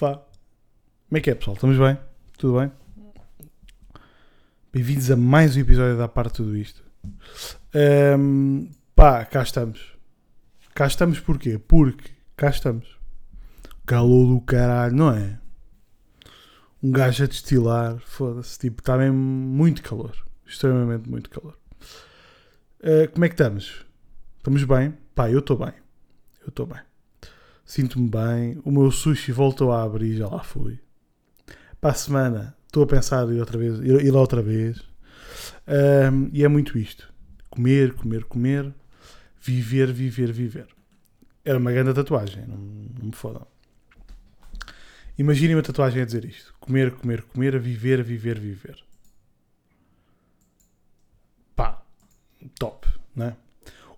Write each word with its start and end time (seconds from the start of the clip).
Como 0.00 1.18
é 1.18 1.20
que 1.20 1.30
é, 1.30 1.34
pessoal? 1.34 1.56
Estamos 1.56 1.76
bem? 1.76 1.98
Tudo 2.38 2.58
bem? 2.58 2.72
Bem-vindos 4.72 5.10
a 5.10 5.16
mais 5.16 5.54
um 5.54 5.60
episódio 5.60 5.98
da 5.98 6.08
parte 6.08 6.36
tudo 6.36 6.56
isto. 6.56 6.82
Ahm, 7.74 8.70
pá, 8.94 9.26
cá 9.26 9.42
estamos. 9.42 9.94
Cá 10.74 10.86
estamos 10.86 11.20
porquê? 11.20 11.58
Porque 11.58 12.12
cá 12.34 12.48
estamos. 12.48 12.98
Calor 13.84 14.28
do 14.28 14.40
caralho, 14.40 14.96
não 14.96 15.10
é? 15.10 15.38
Um 16.82 16.90
gajo 16.92 17.24
a 17.24 17.26
destilar, 17.26 17.98
foda-se, 17.98 18.58
tipo, 18.58 18.80
está 18.80 18.96
mesmo 18.96 19.18
muito 19.18 19.82
calor. 19.82 20.16
Extremamente 20.46 21.10
muito 21.10 21.28
calor. 21.28 21.58
Ah, 22.82 23.06
como 23.12 23.26
é 23.26 23.28
que 23.28 23.34
estamos? 23.34 23.84
Estamos 24.38 24.64
bem? 24.64 24.94
Pá, 25.14 25.30
eu 25.30 25.40
estou 25.40 25.58
bem. 25.58 25.74
Eu 26.40 26.48
estou 26.48 26.64
bem. 26.64 26.89
Sinto-me 27.70 28.10
bem. 28.10 28.60
O 28.64 28.70
meu 28.72 28.90
sushi 28.90 29.30
voltou 29.30 29.70
a 29.70 29.84
abrir, 29.84 30.16
já 30.16 30.26
lá 30.26 30.42
fui. 30.42 30.80
Para 31.80 31.92
a 31.92 31.94
semana 31.94 32.56
estou 32.66 32.82
a 32.82 32.86
pensar 32.86 33.32
ir, 33.32 33.38
outra 33.38 33.56
vez, 33.56 33.78
ir, 33.78 34.06
ir 34.06 34.10
lá 34.10 34.18
outra 34.18 34.42
vez. 34.42 34.82
Ahm, 35.68 36.30
e 36.32 36.42
é 36.42 36.48
muito 36.48 36.76
isto: 36.76 37.14
comer, 37.48 37.94
comer, 37.94 38.24
comer, 38.24 38.74
viver, 39.40 39.92
viver, 39.92 40.32
viver. 40.32 40.66
Era 41.44 41.58
uma 41.58 41.70
grande 41.70 41.94
tatuagem, 41.94 42.44
não, 42.44 42.56
não 42.56 43.06
me 43.06 43.14
fodam. 43.14 43.46
Imaginem 45.16 45.54
uma 45.54 45.62
tatuagem 45.62 46.02
a 46.02 46.04
dizer 46.04 46.24
isto: 46.24 46.52
comer, 46.58 46.90
comer, 46.90 47.22
comer, 47.22 47.56
viver, 47.56 48.02
viver, 48.02 48.40
viver. 48.40 48.84
Pá, 51.54 51.80
top, 52.58 52.88
né? 53.14 53.36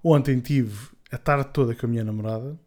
Ontem 0.04 0.41
tive 0.41 0.91
a 1.10 1.16
tarde 1.16 1.48
toda 1.54 1.75
com 1.75 1.86
a 1.86 1.88
minha 1.88 2.04
namorada. 2.04 2.60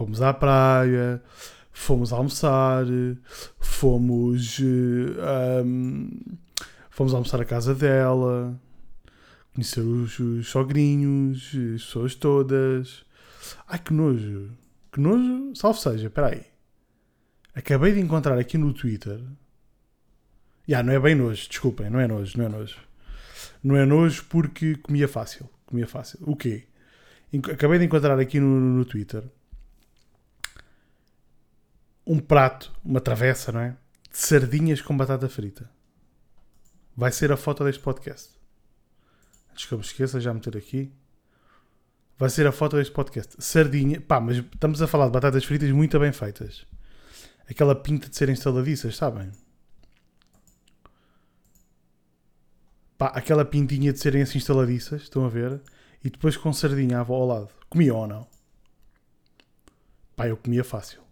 Fomos 0.00 0.22
à 0.22 0.32
praia, 0.32 1.22
fomos 1.70 2.10
almoçar, 2.10 2.86
fomos, 3.58 4.58
eh, 4.58 5.60
ahm, 5.60 6.08
fomos 6.88 7.12
almoçar 7.12 7.38
à 7.38 7.44
casa 7.44 7.74
dela, 7.74 8.58
conhecer 9.52 9.82
os, 9.82 10.18
os 10.18 10.48
sogrinhos, 10.48 11.48
as 11.74 11.82
pessoas 11.82 12.14
todas. 12.14 13.04
Ai 13.68 13.78
que 13.78 13.92
nojo, 13.92 14.50
que 14.90 14.98
nojo, 14.98 15.54
salve 15.54 15.78
seja, 15.78 16.06
espera 16.06 16.28
aí. 16.28 16.46
Acabei 17.54 17.92
de 17.92 18.00
encontrar 18.00 18.38
aqui 18.38 18.56
no 18.56 18.72
Twitter. 18.72 19.20
Já, 20.66 20.82
não 20.82 20.94
é 20.94 20.98
bem 20.98 21.14
nojo, 21.14 21.46
desculpem, 21.46 21.90
não 21.90 22.00
é 22.00 22.08
nojo, 22.08 22.38
não 22.38 22.46
é 22.46 22.48
nojo. 22.48 22.78
Não 23.62 23.76
é 23.76 23.84
nojo 23.84 24.24
porque 24.30 24.76
comia 24.76 25.06
fácil, 25.06 25.46
comia 25.66 25.86
fácil. 25.86 26.18
O 26.22 26.34
quê? 26.34 26.64
Acabei 27.52 27.78
de 27.78 27.84
encontrar 27.84 28.18
aqui 28.18 28.40
no, 28.40 28.58
no 28.58 28.86
Twitter 28.86 29.24
um 32.10 32.18
prato, 32.18 32.72
uma 32.84 33.00
travessa, 33.00 33.52
não 33.52 33.60
é? 33.60 33.76
De 34.10 34.18
sardinhas 34.18 34.82
com 34.82 34.96
batata 34.96 35.28
frita. 35.28 35.70
Vai 36.96 37.12
ser 37.12 37.30
a 37.30 37.36
foto 37.36 37.62
deste 37.62 37.80
podcast. 37.80 38.30
Antes 39.52 39.64
que 39.64 39.72
eu 39.72 39.78
me 39.78 39.84
esqueça, 39.84 40.20
já 40.20 40.34
meter 40.34 40.56
aqui. 40.56 40.92
Vai 42.18 42.28
ser 42.28 42.48
a 42.48 42.52
foto 42.52 42.76
deste 42.76 42.92
podcast. 42.92 43.36
Sardinha. 43.38 44.00
Pá, 44.00 44.18
mas 44.18 44.38
estamos 44.38 44.82
a 44.82 44.88
falar 44.88 45.06
de 45.06 45.12
batatas 45.12 45.44
fritas 45.44 45.70
muito 45.70 46.00
bem 46.00 46.12
feitas. 46.12 46.66
Aquela 47.48 47.76
pinta 47.76 48.08
de 48.08 48.16
serem 48.16 48.32
estaladiças, 48.32 48.96
sabem? 48.96 49.30
Pá, 52.98 53.06
aquela 53.14 53.44
pintinha 53.44 53.92
de 53.92 54.00
serem 54.00 54.22
assim 54.22 54.38
estaladiças, 54.38 55.02
estão 55.02 55.24
a 55.24 55.28
ver? 55.28 55.62
E 56.02 56.10
depois 56.10 56.36
com 56.36 56.52
sardinha 56.52 56.98
ao 56.98 57.24
lado. 57.24 57.50
Comia 57.68 57.94
ou 57.94 58.08
não? 58.08 58.26
Pá, 60.16 60.26
eu 60.26 60.36
comia 60.36 60.64
fácil. 60.64 61.08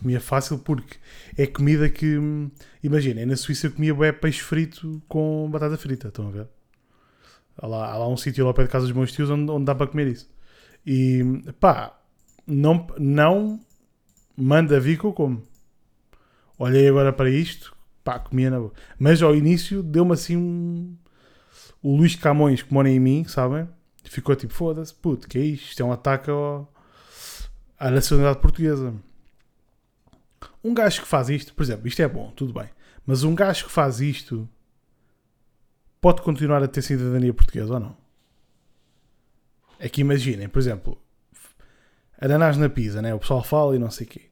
Comia 0.00 0.20
fácil 0.20 0.58
porque 0.58 0.96
é 1.36 1.46
comida 1.46 1.88
que. 1.88 2.16
hum, 2.18 2.50
Imaginem, 2.82 3.26
na 3.26 3.36
Suíça 3.36 3.66
eu 3.66 3.72
comia 3.72 3.94
bué 3.94 4.12
peixe 4.12 4.40
frito 4.40 5.02
com 5.08 5.48
batata 5.50 5.76
frita, 5.76 6.08
estão 6.08 6.28
a 6.28 6.30
ver? 6.30 6.48
Há 7.58 7.66
lá, 7.66 7.92
há 7.92 7.98
lá 7.98 8.08
um 8.08 8.16
sítio 8.16 8.46
lá 8.46 8.54
pé 8.54 8.62
de 8.62 8.70
casa 8.70 8.86
dos 8.86 8.94
meus 8.96 9.12
tios 9.12 9.28
onde, 9.28 9.50
onde 9.50 9.66
dá 9.66 9.74
para 9.74 9.86
comer 9.86 10.06
isso. 10.06 10.28
E 10.86 11.22
pá, 11.60 11.98
não, 12.46 12.86
não 12.98 13.60
manda 14.36 14.80
vir 14.80 14.98
que 14.98 15.04
eu 15.04 15.12
como. 15.12 15.42
Olhei 16.58 16.88
agora 16.88 17.12
para 17.12 17.30
isto, 17.30 17.74
pá, 18.04 18.18
comia 18.18 18.50
na 18.50 18.58
boa. 18.58 18.72
Mas 18.98 19.22
ao 19.22 19.34
início 19.34 19.82
deu-me 19.82 20.12
assim 20.12 20.36
um. 20.36 20.96
O 21.82 21.96
Luís 21.96 22.14
Camões 22.16 22.62
que 22.62 22.72
mora 22.72 22.88
em 22.88 23.00
mim, 23.00 23.24
sabem? 23.24 23.68
Ficou 24.04 24.34
tipo, 24.36 24.52
foda-se, 24.52 24.94
puto, 24.94 25.28
que 25.28 25.38
é 25.38 25.42
isto? 25.42 25.68
Isto 25.70 25.82
é 25.82 25.84
um 25.84 25.92
ataque 25.92 26.30
ao- 26.30 26.72
à 27.78 27.90
nacionalidade 27.90 28.40
portuguesa. 28.40 28.94
Um 30.62 30.74
gajo 30.74 31.02
que 31.02 31.08
faz 31.08 31.28
isto, 31.28 31.54
por 31.54 31.62
exemplo, 31.62 31.86
isto 31.88 32.00
é 32.00 32.08
bom, 32.08 32.30
tudo 32.32 32.52
bem. 32.52 32.68
Mas 33.06 33.24
um 33.24 33.34
gajo 33.34 33.66
que 33.66 33.72
faz 33.72 34.00
isto 34.00 34.48
pode 36.00 36.22
continuar 36.22 36.62
a 36.62 36.68
ter 36.68 36.82
cidadania 36.82 37.32
portuguesa 37.32 37.74
ou 37.74 37.80
não? 37.80 37.96
É 39.78 39.88
que 39.88 40.00
imaginem, 40.00 40.48
por 40.48 40.58
exemplo, 40.58 41.00
ananás 42.20 42.56
na 42.56 42.68
pizza, 42.68 43.00
né? 43.00 43.14
O 43.14 43.18
pessoal 43.18 43.42
fala 43.42 43.74
e 43.74 43.78
não 43.78 43.90
sei 43.90 44.06
o 44.06 44.10
quê. 44.10 44.30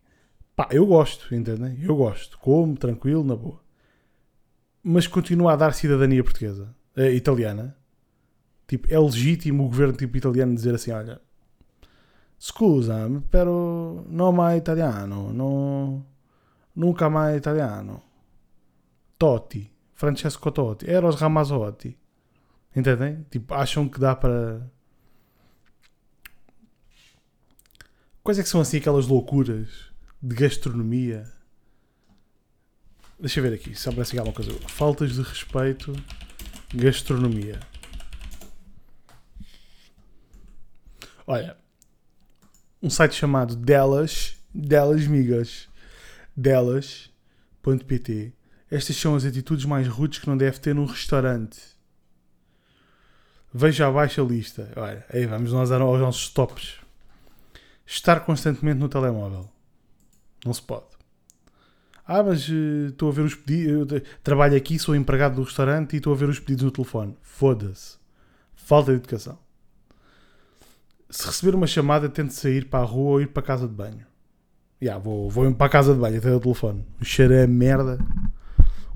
Pá, 0.55 0.69
eu 0.71 0.85
gosto, 0.87 1.35
entendem? 1.35 1.79
Eu 1.81 1.97
gosto. 1.97 2.39
Como, 2.39 2.77
tranquilo, 2.77 3.25
na 3.25 3.37
boa. 3.37 3.61
Mas 4.83 5.07
continua 5.07 5.53
a 5.53 5.57
dar 5.57 5.73
cidadania 5.73 6.23
portuguesa, 6.23 6.75
eh, 6.97 7.13
italiana. 7.13 7.77
Tipo, 8.67 8.93
é 8.93 8.99
legítimo 8.99 9.65
o 9.65 9.69
governo 9.69 9.95
tipo 9.95 10.17
italiano 10.17 10.55
dizer 10.55 10.75
assim, 10.75 10.91
olha, 10.91 11.21
Scusami, 12.39 13.21
però 13.21 14.01
non 14.07 14.35
mai 14.35 14.59
italiano, 14.59 15.33
no, 15.33 16.07
nunca 16.75 17.09
mai 17.09 17.37
italiano. 17.37 18.05
Totti, 19.17 19.69
Francesco 19.93 20.53
Totti, 20.53 20.87
Eros 20.87 21.19
Ramazzotti. 21.19 21.99
Entendem? 22.75 23.27
Tipo, 23.29 23.55
acham 23.55 23.89
que 23.89 23.99
dá 23.99 24.15
para. 24.15 24.71
Quais 28.23 28.39
é 28.39 28.43
que 28.43 28.49
são 28.49 28.61
assim 28.61 28.77
aquelas 28.77 29.09
loucuras 29.09 29.91
de 30.23 30.37
gastronomia? 30.37 31.25
Deixa 33.19 33.41
eu 33.41 33.43
ver 33.43 33.55
aqui, 33.55 33.75
se 33.75 33.89
aparece 33.89 34.13
aqui 34.13 34.19
alguma 34.21 34.37
coisa. 34.37 34.53
Faltas 34.69 35.15
de 35.15 35.23
respeito, 35.23 35.93
gastronomia. 36.73 37.59
Olha, 41.27 41.57
um 42.83 42.91
site 42.91 43.15
chamado 43.15 43.57
Delas, 43.57 44.37
Delas 44.55 45.07
Migas, 45.07 45.69
delas.pt. 46.37 48.33
Estas 48.71 48.97
são 48.97 49.15
as 49.15 49.25
atitudes 49.25 49.65
mais 49.65 49.89
rudes 49.89 50.19
que 50.19 50.29
não 50.29 50.37
deve 50.37 50.59
ter 50.59 50.75
num 50.75 50.85
restaurante. 50.85 51.59
Veja 53.53 53.89
abaixo 53.89 54.21
a 54.21 54.25
lista. 54.25 54.71
Olha, 54.77 55.05
aí 55.13 55.27
vamos 55.27 55.53
nós 55.53 55.71
aos 55.73 56.01
nossos 56.01 56.29
tops. 56.29 56.75
Estar 57.87 58.21
constantemente 58.21 58.79
no 58.79 58.89
telemóvel. 58.89 59.51
Não 60.45 60.53
se 60.53 60.63
pode. 60.63 60.87
Ah, 62.07 62.23
mas 62.23 62.49
eh, 62.49 62.89
estou 62.91 63.09
a 63.09 63.13
ver 63.13 63.23
os 63.23 63.35
pedidos. 63.35 64.03
Trabalho 64.23 64.57
aqui, 64.57 64.79
sou 64.79 64.95
empregado 64.95 65.37
do 65.37 65.43
restaurante 65.43 65.95
e 65.95 65.97
estou 65.97 66.13
a 66.13 66.17
ver 66.17 66.29
os 66.29 66.39
pedidos 66.39 66.65
no 66.65 66.71
telefone. 66.71 67.17
Foda-se. 67.23 67.97
Falta 68.55 68.93
de 68.93 68.99
educação. 68.99 69.39
Se 71.11 71.27
receber 71.27 71.55
uma 71.55 71.67
chamada, 71.67 72.09
tente 72.09 72.35
sair 72.35 72.67
para 72.67 72.81
a 72.81 72.87
rua 72.87 73.13
ou 73.13 73.21
ir 73.23 73.29
para 73.29 73.43
a 73.43 73.47
casa 73.47 73.67
de 73.67 73.75
banho. 73.75 74.07
Já, 74.81 74.99
vou, 74.99 75.31
vou 75.31 75.53
para 75.55 75.67
a 75.67 75.71
casa 75.71 75.95
de 75.95 76.01
banho 76.01 76.19
até 76.19 76.31
o 76.31 76.39
telefone. 76.39 76.85
O 77.01 77.05
cheiro 77.05 77.33
é 77.33 77.47
merda. 77.47 77.99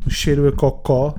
O 0.06 0.10
cheiro 0.10 0.46
é 0.46 0.52
cocó. 0.52 1.14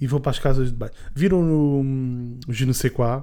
E 0.00 0.06
vou 0.06 0.20
para 0.20 0.30
as 0.30 0.38
casas 0.38 0.70
de 0.70 0.76
banho. 0.76 0.92
Viram 1.14 1.42
no 1.42 1.80
hum, 1.80 2.38
Je 2.48 2.66
ne 2.66 2.74
sais 2.74 2.92
quoi? 2.92 3.22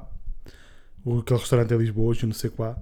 Aquele 1.20 1.40
restaurante 1.40 1.74
em 1.74 1.78
Lisboa, 1.78 2.14
Je 2.14 2.26
ne 2.26 2.34
sais 2.34 2.52
quoi? 2.54 2.76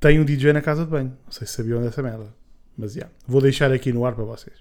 Tem 0.00 0.20
um 0.20 0.24
DJ 0.24 0.52
na 0.52 0.62
casa 0.62 0.84
de 0.84 0.90
banho. 0.90 1.16
Não 1.24 1.32
sei 1.32 1.46
se 1.46 1.54
sabiam 1.54 1.82
dessa 1.82 2.02
merda. 2.02 2.32
Mas 2.76 2.94
já. 2.94 3.08
Vou 3.26 3.40
deixar 3.40 3.72
aqui 3.72 3.92
no 3.92 4.06
ar 4.06 4.14
para 4.14 4.24
vocês. 4.24 4.56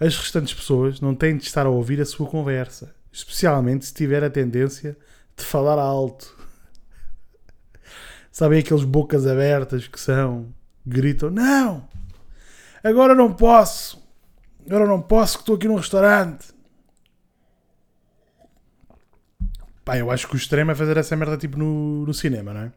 As 0.00 0.16
restantes 0.16 0.54
pessoas 0.54 1.00
não 1.00 1.14
têm 1.14 1.36
de 1.36 1.44
estar 1.44 1.66
a 1.66 1.70
ouvir 1.70 2.00
a 2.00 2.06
sua 2.06 2.26
conversa. 2.26 2.94
Especialmente 3.12 3.84
se 3.84 3.92
tiver 3.92 4.24
a 4.24 4.30
tendência 4.30 4.96
de 5.36 5.44
falar 5.44 5.78
alto. 5.78 6.37
Sabem 8.38 8.60
aqueles 8.60 8.84
bocas 8.84 9.26
abertas 9.26 9.88
que 9.88 9.98
são? 9.98 10.54
Gritam: 10.86 11.28
Não! 11.28 11.88
Agora 12.84 13.12
não 13.12 13.34
posso! 13.34 14.00
Agora 14.64 14.86
não 14.86 15.02
posso 15.02 15.38
que 15.38 15.42
estou 15.42 15.56
aqui 15.56 15.66
num 15.66 15.74
restaurante! 15.74 16.54
Pá, 19.84 19.98
eu 19.98 20.08
acho 20.08 20.28
que 20.28 20.34
o 20.34 20.36
extremo 20.36 20.70
é 20.70 20.74
fazer 20.76 20.96
essa 20.96 21.16
merda 21.16 21.36
tipo 21.36 21.58
no, 21.58 22.06
no 22.06 22.14
cinema, 22.14 22.54
não 22.54 22.60
é? 22.60 22.72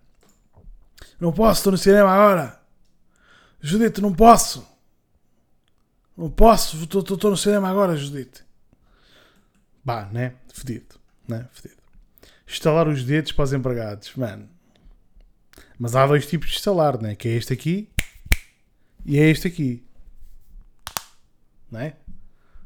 Não 1.19 1.31
posso, 1.31 1.59
estou 1.59 1.71
no 1.73 1.77
cinema 1.77 2.09
agora! 2.09 2.59
Judite, 3.61 4.01
não 4.01 4.15
posso! 4.15 4.67
Não 6.17 6.31
posso, 6.31 6.75
estou- 6.75 7.29
no 7.29 7.37
cinema 7.37 7.69
agora, 7.69 7.95
Judite! 7.95 8.43
Bah, 9.85 10.09
né? 10.11 10.33
Fedido, 10.51 10.95
né? 11.27 11.47
Fedido. 11.51 11.79
Estalar 12.47 12.87
os 12.87 13.03
dedos 13.03 13.31
para 13.31 13.43
os 13.43 13.53
empregados, 13.53 14.11
mano. 14.15 14.49
Mas 15.81 15.95
há 15.95 16.05
dois 16.05 16.27
tipos 16.27 16.49
de 16.49 16.57
estalar, 16.57 17.01
né? 17.01 17.15
que 17.15 17.27
é 17.27 17.31
este 17.31 17.53
aqui 17.53 17.89
e 19.03 19.17
é 19.17 19.27
este 19.31 19.47
aqui. 19.47 19.83
Não 21.71 21.79
é? 21.79 21.95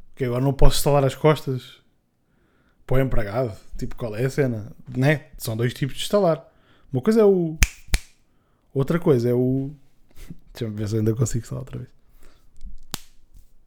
Porque 0.09 0.25
agora 0.25 0.43
não 0.43 0.51
posso 0.51 0.75
estalar 0.75 1.05
as 1.05 1.15
costas 1.15 1.81
para 2.85 2.97
o 2.97 2.99
empregado. 2.99 3.57
Tipo, 3.77 3.95
qual 3.95 4.17
é 4.17 4.25
a 4.25 4.29
cena? 4.29 4.69
Né? 4.89 5.27
São 5.37 5.55
dois 5.55 5.73
tipos 5.73 5.95
de 5.95 6.01
estalar. 6.01 6.45
Uma 6.91 7.01
coisa 7.01 7.21
é 7.21 7.23
o. 7.23 7.57
Outra 8.73 8.99
coisa 8.99 9.29
é 9.29 9.33
o. 9.33 9.71
Deixa-me 10.51 10.75
ver 10.75 10.89
se 10.89 10.97
ainda 10.97 11.15
consigo 11.15 11.45
estalar 11.45 11.61
outra 11.61 11.77
vez. 11.77 11.89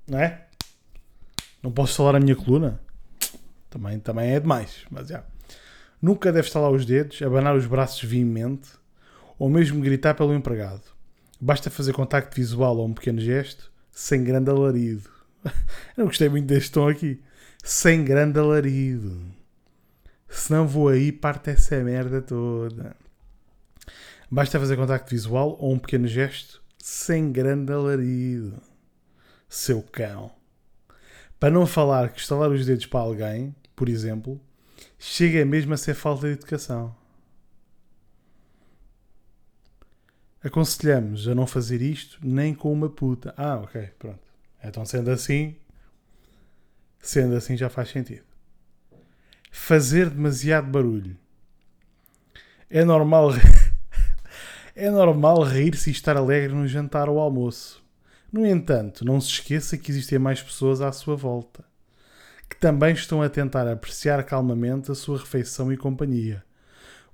Não 0.07 0.19
é? 0.19 0.47
Não 1.63 1.73
posso 1.73 1.93
estalar 1.93 2.17
a 2.17 2.21
minha 2.21 2.37
coluna? 2.37 2.83
Também, 3.71 3.99
também 3.99 4.31
é 4.31 4.41
demais, 4.41 4.85
mas 4.91 5.09
já. 5.09 5.25
Nunca 6.03 6.31
deve 6.31 6.49
estalar 6.49 6.71
os 6.71 6.85
dedos, 6.85 7.23
abanar 7.23 7.57
os 7.57 7.65
braços 7.65 8.03
veemente 8.07 8.78
ou 9.39 9.49
mesmo 9.49 9.81
gritar 9.81 10.15
pelo 10.15 10.35
empregado. 10.35 10.83
Basta 11.41 11.71
fazer 11.71 11.93
contacto 11.93 12.35
visual 12.35 12.77
ou 12.79 12.87
um 12.87 12.95
pequeno 12.95 13.21
gesto, 13.21 13.71
sem 13.91 14.25
grande 14.25 14.51
alarido. 14.51 15.09
Eu 15.45 15.53
não 15.99 16.07
gostei 16.07 16.29
muito 16.29 16.47
deste 16.47 16.73
tom 16.73 16.89
aqui. 16.89 17.23
Sem 17.63 18.05
grande 18.05 18.39
alarido. 18.39 19.21
Senão 20.29 20.67
vou 20.67 20.89
aí 20.89 21.13
parte 21.13 21.51
essa 21.51 21.77
merda 21.83 22.21
toda. 22.21 22.97
Basta 24.31 24.59
fazer 24.59 24.77
contacto 24.77 25.11
visual 25.11 25.57
ou 25.59 25.73
um 25.73 25.79
pequeno 25.79 26.07
gesto, 26.07 26.63
sem 26.77 27.33
grande 27.33 27.73
alarido. 27.73 28.61
Seu 29.49 29.83
cão. 29.83 30.31
Para 31.41 31.51
não 31.51 31.67
falar 31.67 32.11
que 32.11 32.21
estalar 32.21 32.51
os 32.51 32.67
dedos 32.67 32.87
para 32.87 33.01
alguém, 33.01 33.55
por 33.75 33.89
exemplo, 33.89 34.41
chega 34.99 35.45
mesmo 35.45 35.73
a 35.73 35.77
ser 35.77 35.95
falta 35.95 36.27
de 36.27 36.33
educação. 36.33 36.95
Aconselhamos 40.43 41.27
a 41.27 41.35
não 41.35 41.47
fazer 41.47 41.83
isto 41.83 42.19
nem 42.23 42.55
com 42.55 42.73
uma 42.73 42.89
puta. 42.89 43.35
Ah, 43.37 43.57
ok, 43.57 43.91
pronto. 43.99 44.21
Então, 44.63 44.85
sendo 44.85 45.11
assim, 45.11 45.57
sendo 47.01 47.35
assim 47.37 47.57
já 47.57 47.69
faz 47.69 47.91
sentido. 47.91 48.25
Fazer 49.51 50.11
demasiado 50.11 50.69
barulho. 50.69 51.17
É 52.71 52.85
normal, 52.85 53.31
é 54.77 54.91
normal 54.91 55.43
rir-se 55.43 55.91
e 55.91 55.93
estar 55.93 56.17
alegre 56.17 56.55
no 56.55 56.67
jantar 56.67 57.09
ou 57.09 57.19
almoço. 57.19 57.83
No 58.31 58.47
entanto, 58.47 59.05
não 59.05 59.21
se 59.21 59.29
esqueça 59.29 59.79
que 59.79 59.91
existem 59.91 60.19
mais 60.19 60.43
pessoas 60.43 60.81
à 60.81 60.93
sua 60.93 61.17
volta 61.17 61.69
que 62.49 62.57
também 62.57 62.95
estão 62.95 63.21
a 63.21 63.29
tentar 63.29 63.69
apreciar 63.69 64.23
calmamente 64.25 64.91
a 64.91 64.95
sua 64.95 65.19
refeição 65.19 65.73
e 65.73 65.77
companhia. 65.77 66.43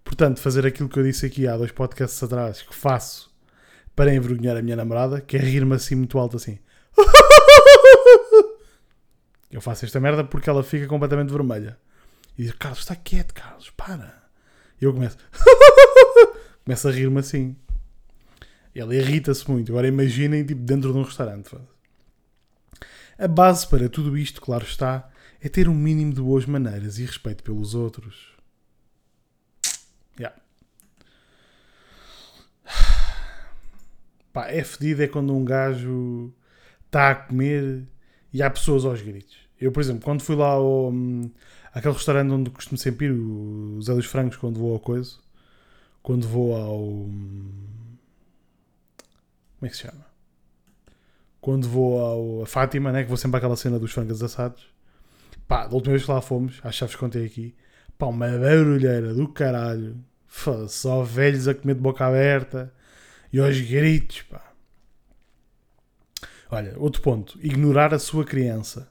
Portanto, 0.04 0.40
fazer 0.40 0.66
aquilo 0.66 0.88
que 0.88 0.98
eu 0.98 1.02
disse 1.02 1.26
aqui 1.26 1.48
há 1.48 1.56
dois 1.56 1.72
podcasts 1.72 2.22
atrás, 2.22 2.62
que 2.62 2.74
faço 2.74 3.32
para 3.96 4.14
envergonhar 4.14 4.56
a 4.56 4.62
minha 4.62 4.76
namorada, 4.76 5.20
que 5.20 5.36
é 5.36 5.40
rir-me 5.40 5.74
assim 5.74 5.94
muito 5.94 6.18
alto 6.18 6.36
assim. 6.36 6.58
Eu 9.50 9.60
faço 9.60 9.84
esta 9.84 10.00
merda 10.00 10.24
porque 10.24 10.50
ela 10.50 10.64
fica 10.64 10.86
completamente 10.88 11.32
vermelha. 11.32 11.78
E 12.36 12.42
diz, 12.42 12.52
Carlos, 12.52 12.80
está 12.80 12.96
quieto, 12.96 13.32
Carlos, 13.32 13.70
para. 13.70 14.24
E 14.80 14.84
eu 14.84 14.92
começo. 14.92 15.16
começo 16.64 16.88
a 16.88 16.90
rir-me 16.90 17.20
assim. 17.20 17.54
Ela 18.74 18.96
irrita-se 18.96 19.48
muito. 19.48 19.70
Agora 19.70 19.86
imaginem, 19.86 20.44
tipo, 20.44 20.60
dentro 20.60 20.92
de 20.92 20.98
um 20.98 21.02
restaurante. 21.02 21.56
A 23.16 23.28
base 23.28 23.68
para 23.68 23.88
tudo 23.88 24.18
isto, 24.18 24.40
claro 24.40 24.64
está, 24.64 25.08
é 25.40 25.48
ter 25.48 25.68
um 25.68 25.74
mínimo 25.74 26.12
de 26.12 26.20
boas 26.20 26.44
maneiras 26.46 26.98
e 26.98 27.04
respeito 27.04 27.44
pelos 27.44 27.76
outros. 27.76 28.34
Yeah. 30.18 30.36
Pá, 34.34 34.48
é 34.48 34.64
fedido 34.64 35.00
é 35.00 35.06
quando 35.06 35.32
um 35.32 35.44
gajo 35.44 36.34
está 36.86 37.12
a 37.12 37.14
comer 37.14 37.84
e 38.32 38.42
há 38.42 38.50
pessoas 38.50 38.84
aos 38.84 39.00
gritos. 39.00 39.36
Eu, 39.60 39.70
por 39.70 39.81
exemplo, 39.81 40.02
quando 40.02 40.22
fui 40.22 40.34
lá 40.34 40.48
ao 40.48 40.92
aquele 41.72 41.94
restaurante 41.94 42.32
onde 42.32 42.50
costumo 42.50 42.76
sempre 42.76 43.06
ir, 43.06 43.12
o 43.12 43.81
Zé 43.81 43.94
dos 43.94 44.06
Francos, 44.06 44.36
quando 44.36 44.58
vou 44.58 44.72
ao 44.72 44.81
coisa, 44.81 45.12
quando 46.02 46.26
vou 46.26 46.56
ao. 46.56 46.82
Hum, 46.82 47.52
como 49.60 49.66
é 49.66 49.69
que 49.69 49.76
se 49.76 49.82
chama? 49.82 50.04
Quando 51.40 51.69
vou 51.69 52.00
ao, 52.00 52.42
a 52.42 52.46
Fátima, 52.46 52.90
né, 52.90 53.02
que 53.04 53.08
vou 53.08 53.16
sempre 53.16 53.38
àquela 53.38 53.56
cena 53.56 53.78
dos 53.78 53.92
frangos 53.92 54.20
assados. 54.20 54.66
Pá, 55.46 55.69
da 55.69 55.75
última 55.75 55.92
vez 55.92 56.04
que 56.04 56.10
lá 56.10 56.20
fomos, 56.20 56.60
às 56.64 56.75
chaves 56.75 56.96
contei 56.96 57.25
aqui, 57.25 57.54
pá, 57.96 58.06
uma 58.06 58.26
barulheira 58.36 59.14
do 59.14 59.28
caralho. 59.28 59.96
Só 60.69 61.04
velhos 61.04 61.46
a 61.46 61.54
comer 61.54 61.75
de 61.75 61.81
boca 61.81 62.04
aberta 62.04 62.72
e 63.34 63.40
aos 63.40 63.60
gritos, 63.60 64.22
pá. 64.22 64.40
Olha, 66.48 66.72
outro 66.78 67.02
ponto. 67.02 67.36
Ignorar 67.42 67.92
a 67.92 67.98
sua 67.98 68.25
criança. 68.25 68.88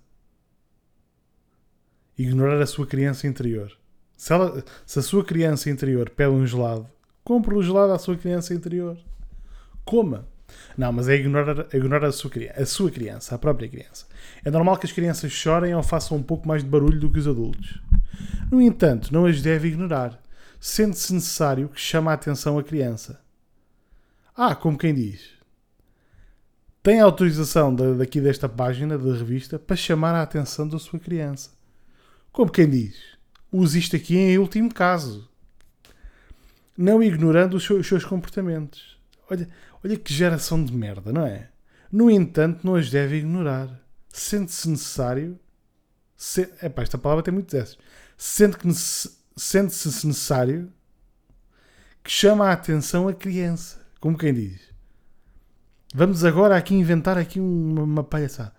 Ignorar 2.18 2.62
a 2.62 2.66
sua 2.66 2.86
criança 2.86 3.26
interior. 3.26 3.72
Se, 4.18 4.34
ela, 4.34 4.62
se 4.86 5.00
a 5.00 5.02
sua 5.02 5.24
criança 5.24 5.70
interior 5.70 6.10
pede 6.10 6.32
um 6.32 6.46
gelado, 6.46 6.90
compre 7.24 7.56
o 7.56 7.64
gelado 7.64 7.94
à 7.94 7.98
sua 7.98 8.18
criança 8.18 8.54
interior. 8.54 8.98
Coma. 9.86 10.28
Não, 10.78 10.92
mas 10.92 11.08
é 11.08 11.16
ignorar, 11.16 11.66
ignorar 11.74 12.08
a, 12.10 12.12
sua, 12.12 12.30
a 12.58 12.66
sua 12.66 12.92
criança, 12.92 13.36
a 13.36 13.40
própria 13.40 13.70
criança. 13.70 14.06
É 14.44 14.52
normal 14.52 14.76
que 14.76 14.86
as 14.86 14.92
crianças 14.92 15.32
chorem 15.32 15.74
ou 15.74 15.82
façam 15.82 16.18
um 16.18 16.24
pouco 16.24 16.46
mais 16.46 16.62
de 16.62 16.70
barulho 16.70 17.00
do 17.00 17.10
que 17.10 17.20
os 17.20 17.30
adultos. 17.30 17.82
No 18.52 18.62
entanto, 18.62 19.14
não 19.14 19.26
as 19.26 19.42
deve 19.42 19.70
ignorar, 19.70 20.22
sendo-se 20.60 21.14
necessário 21.14 21.70
que 21.70 21.80
chame 21.80 22.10
a 22.10 22.14
atenção 22.14 22.60
a 22.60 22.64
criança. 22.64 23.23
Ah, 24.36 24.56
como 24.56 24.78
quem 24.78 24.94
diz. 24.94 25.34
Tem 26.82 27.00
autorização 27.00 27.74
daqui 27.74 28.20
desta 28.20 28.50
página 28.50 28.98
da 28.98 29.14
revista 29.14 29.60
para 29.60 29.76
chamar 29.76 30.16
a 30.16 30.22
atenção 30.22 30.68
da 30.68 30.80
sua 30.80 31.00
criança. 31.00 31.52
Como 32.32 32.52
quem 32.52 32.70
diz. 32.70 32.96
Use 33.52 33.78
isto 33.78 33.96
aqui 33.96 34.18
em 34.18 34.38
último 34.40 34.74
caso. 34.74 35.30
Não 36.76 37.04
ignorando 37.04 37.54
os 37.56 37.88
seus 37.88 38.04
comportamentos. 38.04 39.00
Olha, 39.30 39.48
olha 39.84 39.98
que 39.98 40.14
geração 40.14 40.64
de 40.66 40.74
merda, 40.74 41.14
não 41.14 41.26
é? 41.26 41.50
No 41.92 42.10
entanto, 42.10 42.66
não 42.66 42.76
as 42.76 42.90
deve 42.90 43.18
ignorar. 43.18 43.70
Sente-se 44.10 44.68
necessário. 44.68 45.40
Se, 46.18 46.42
epá, 46.62 46.82
esta 46.82 46.98
palavra 46.98 47.24
tem 47.24 47.34
muitos 47.34 47.54
S. 47.54 47.78
Sente 48.18 48.58
que 48.58 48.68
sente-se 49.38 50.08
necessário 50.08 50.74
que 52.04 52.10
chama 52.10 52.50
a 52.50 52.54
atenção 52.54 53.08
a 53.08 53.14
criança. 53.14 53.83
Como 54.04 54.18
quem 54.18 54.34
diz. 54.34 54.60
Vamos 55.96 56.26
agora 56.26 56.58
aqui 56.58 56.76
inventar 56.76 57.18
aqui 57.18 57.40
uma, 57.40 57.84
uma 57.84 58.04
palhaçada. 58.04 58.52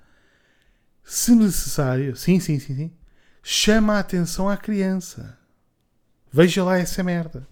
Se 1.05 1.35
necessário, 1.35 2.17
sim, 2.17 2.41
sim, 2.41 2.59
sim, 2.59 2.75
sim, 2.75 2.93
chama 3.43 3.97
a 3.97 3.99
atenção 3.99 4.49
à 4.49 4.57
criança. 4.57 5.37
Veja 6.33 6.65
lá 6.65 6.79
essa 6.79 7.03
merda. 7.03 7.47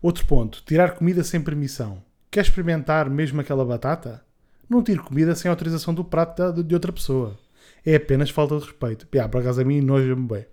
Outro 0.00 0.24
ponto: 0.24 0.62
tirar 0.64 0.92
comida 0.92 1.22
sem 1.22 1.38
permissão. 1.38 2.02
Quer 2.30 2.40
experimentar 2.40 3.10
mesmo 3.10 3.42
aquela 3.42 3.62
batata? 3.62 4.24
Não 4.70 4.82
tire 4.82 5.00
comida 5.00 5.34
sem 5.34 5.50
autorização 5.50 5.92
do 5.92 6.02
prato 6.02 6.62
de 6.64 6.74
outra 6.74 6.94
pessoa. 6.94 7.38
É 7.84 7.96
apenas 7.96 8.30
falta 8.30 8.56
de 8.56 8.64
respeito. 8.64 9.06
Piá, 9.08 9.28
por 9.28 9.42
acaso 9.42 9.60
a 9.60 9.64
mim 9.64 9.82
noja-me 9.82 10.26
bem. 10.26 10.46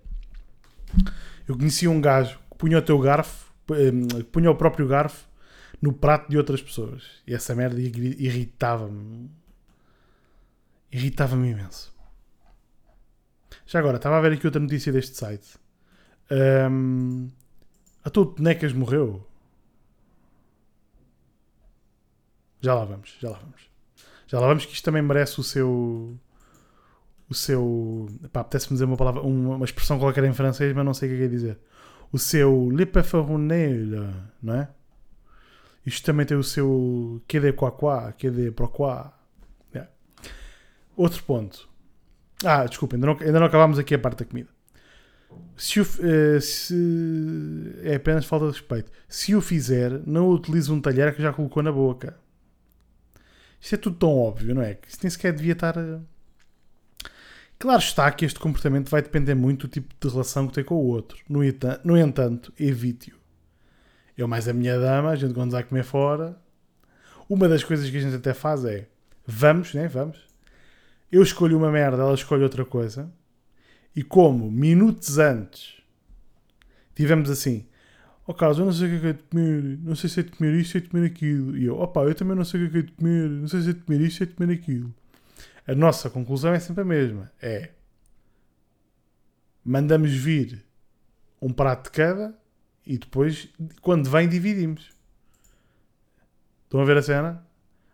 Eu 1.48 1.56
conhecia 1.56 1.90
um 1.90 2.02
gajo 2.02 2.38
que 2.50 2.58
punha 2.58 2.80
o 2.80 2.82
teu 2.82 2.98
garfo, 2.98 3.50
eh, 3.70 4.22
punha 4.30 4.50
o 4.50 4.56
próprio 4.56 4.86
garfo 4.86 5.26
no 5.80 5.92
prato 5.92 6.28
de 6.28 6.36
outras 6.36 6.62
pessoas. 6.62 7.22
E 7.26 7.34
essa 7.34 7.54
merda 7.54 7.80
irritava-me. 7.80 9.30
Irritava-me 10.90 11.50
imenso. 11.50 11.94
Já 13.66 13.78
agora, 13.80 13.96
estava 13.96 14.16
a 14.16 14.20
ver 14.20 14.32
aqui 14.32 14.46
outra 14.46 14.60
notícia 14.60 14.92
deste 14.92 15.16
site. 15.16 15.58
Um, 16.30 17.28
a 18.04 18.10
tua 18.10 18.34
Necas 18.38 18.72
morreu. 18.72 19.26
Já 22.60 22.74
lá 22.74 22.84
vamos, 22.84 23.16
já 23.20 23.30
lá 23.30 23.38
vamos. 23.38 23.70
Já 24.26 24.40
lá 24.40 24.46
vamos 24.48 24.66
que 24.66 24.72
isto 24.72 24.84
também 24.84 25.02
merece 25.02 25.40
o 25.40 25.42
seu. 25.42 26.18
O 27.28 27.34
seu. 27.34 28.08
Pá, 28.32 28.40
apetece-me 28.40 28.74
dizer 28.74 28.84
uma 28.84 28.96
palavra, 28.96 29.22
uma, 29.22 29.56
uma 29.56 29.64
expressão 29.64 29.98
qualquer 29.98 30.24
em 30.24 30.32
francês, 30.32 30.72
mas 30.72 30.84
não 30.84 30.94
sei 30.94 31.08
o 31.08 31.12
que 31.12 31.18
é 31.18 31.20
quer 31.22 31.30
dizer. 31.30 31.58
O 32.12 32.18
seu 32.18 32.70
Le 32.70 32.86
não 34.42 34.54
é? 34.54 34.68
Isto 35.86 36.04
também 36.04 36.26
tem 36.26 36.36
o 36.36 36.42
seu 36.42 37.22
QD 37.28 37.52
Quaquá, 37.52 38.12
QD 38.12 38.50
Proquá. 38.50 39.16
Yeah. 39.72 39.88
Outro 40.96 41.22
ponto. 41.22 41.68
Ah, 42.44 42.66
desculpa, 42.66 42.96
ainda 42.96 43.06
não, 43.06 43.16
ainda 43.18 43.38
não 43.38 43.46
acabámos 43.46 43.78
aqui 43.78 43.94
a 43.94 43.98
parte 43.98 44.18
da 44.18 44.24
comida. 44.24 44.50
Se, 45.56 45.80
o, 45.80 45.84
uh, 45.84 46.40
se 46.40 47.74
é 47.82 47.94
apenas 47.94 48.26
falta 48.26 48.46
de 48.46 48.52
respeito. 48.52 48.90
Se 49.08 49.34
o 49.34 49.40
fizer, 49.40 50.02
não 50.06 50.28
utilize 50.28 50.70
um 50.70 50.80
talher 50.80 51.14
que 51.14 51.22
já 51.22 51.32
colocou 51.32 51.62
na 51.62 51.70
boca. 51.70 52.18
Isto 53.60 53.74
é 53.74 53.78
tudo 53.78 53.96
tão 53.96 54.18
óbvio, 54.18 54.54
não 54.54 54.62
é? 54.62 54.74
Que 54.74 54.88
isto 54.88 55.02
nem 55.02 55.10
sequer 55.10 55.32
devia 55.32 55.52
estar. 55.52 55.76
Eh, 55.76 56.00
claro 57.58 57.80
está 57.80 58.10
que 58.10 58.24
este 58.24 58.38
comportamento 58.38 58.90
vai 58.90 59.02
depender 59.02 59.34
muito 59.34 59.66
do 59.66 59.70
tipo 59.70 59.94
de 59.98 60.08
relação 60.12 60.48
que 60.48 60.54
tem 60.54 60.64
com 60.64 60.74
o 60.74 60.86
outro. 60.86 61.18
No 61.28 61.96
entanto, 61.96 62.52
evite-o. 62.58 63.25
Eu 64.16 64.26
mais 64.26 64.48
a 64.48 64.52
minha 64.52 64.78
dama, 64.78 65.10
a 65.10 65.16
gente 65.16 65.34
quando 65.34 65.52
vai 65.52 65.62
comer 65.62 65.84
fora. 65.84 66.40
Uma 67.28 67.48
das 67.48 67.62
coisas 67.62 67.88
que 67.90 67.96
a 67.96 68.00
gente 68.00 68.16
até 68.16 68.32
faz 68.32 68.64
é 68.64 68.88
vamos, 69.26 69.74
né? 69.74 69.88
Vamos. 69.88 70.18
Eu 71.10 71.22
escolho 71.22 71.56
uma 71.56 71.70
merda, 71.70 72.02
ela 72.02 72.14
escolhe 72.14 72.42
outra 72.42 72.64
coisa. 72.64 73.12
E 73.94 74.02
como 74.02 74.50
minutos 74.50 75.18
antes 75.18 75.82
tivemos 76.94 77.30
assim, 77.30 77.66
ó 78.26 78.32
oh, 78.32 78.34
Carlos, 78.34 78.58
eu 78.58 78.64
não 78.64 78.72
sei 78.72 78.86
o 78.86 78.90
que 78.90 78.96
é 78.96 79.00
que 79.00 79.06
é 79.06 79.12
de 79.12 79.22
comer, 79.24 79.78
não 79.82 79.94
sei 79.94 80.10
se 80.10 80.20
é 80.20 80.22
de 80.22 80.30
comer 80.30 80.54
isto, 80.54 80.76
é 80.76 80.80
de 80.80 80.88
comer 80.88 81.06
aquilo. 81.06 81.56
E 81.56 81.64
eu, 81.66 81.78
opá, 81.78 82.02
eu 82.02 82.14
também 82.14 82.36
não 82.36 82.44
sei 82.44 82.64
o 82.64 82.70
que 82.70 82.78
é 82.78 82.82
que 82.82 82.86
é 82.86 82.90
de 82.90 82.96
comer, 82.96 83.28
não 83.28 83.48
sei 83.48 83.60
se 83.60 83.70
é 83.70 83.72
de 83.72 83.80
comer 83.80 84.00
isto, 84.00 84.22
é 84.22 84.26
de 84.26 84.32
comer 84.34 84.54
aquilo. 84.54 84.94
A 85.66 85.74
nossa 85.74 86.08
conclusão 86.08 86.52
é 86.54 86.58
sempre 86.58 86.82
a 86.82 86.84
mesma. 86.84 87.30
É 87.40 87.70
mandamos 89.64 90.12
vir 90.12 90.64
um 91.42 91.52
prato 91.52 91.86
de 91.86 91.90
cada 91.90 92.38
e 92.86 92.96
depois, 92.96 93.48
quando 93.82 94.08
vem, 94.08 94.28
dividimos. 94.28 94.92
Estão 96.64 96.80
a 96.80 96.84
ver 96.84 96.96
a 96.96 97.02
cena? 97.02 97.46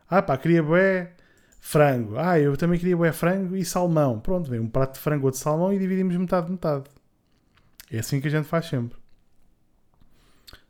Ah 0.08 0.20
pá, 0.20 0.36
queria 0.36 0.62
bué 0.62 1.14
frango. 1.60 2.18
Ah, 2.18 2.38
eu 2.38 2.56
também 2.56 2.78
queria 2.78 2.96
bué 2.96 3.12
frango 3.12 3.56
e 3.56 3.64
salmão. 3.64 4.20
Pronto, 4.20 4.50
vem 4.50 4.60
um 4.60 4.68
prato 4.68 4.94
de 4.94 5.00
frango 5.00 5.26
ou 5.26 5.30
de 5.30 5.38
salmão 5.38 5.72
e 5.72 5.78
dividimos 5.78 6.16
metade 6.16 6.46
de 6.46 6.52
metade. 6.52 6.84
É 7.90 7.98
assim 7.98 8.20
que 8.20 8.28
a 8.28 8.30
gente 8.30 8.46
faz 8.46 8.66
sempre. 8.66 8.98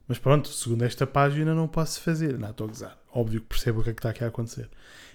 Mas 0.07 0.19
pronto, 0.19 0.49
segundo 0.49 0.83
esta 0.85 1.07
página 1.07 1.55
não 1.55 1.67
posso 1.67 2.01
fazer. 2.01 2.39
Não, 2.39 2.51
estou 2.51 2.67
a 2.67 2.69
gozar. 2.69 2.99
Óbvio 3.13 3.41
que 3.41 3.47
percebo 3.47 3.81
o 3.81 3.85
que 3.85 3.91
é 3.91 3.93
que 3.93 3.99
está 4.01 4.11
aqui 4.11 4.25
a 4.25 4.29
acontecer. 4.29 4.69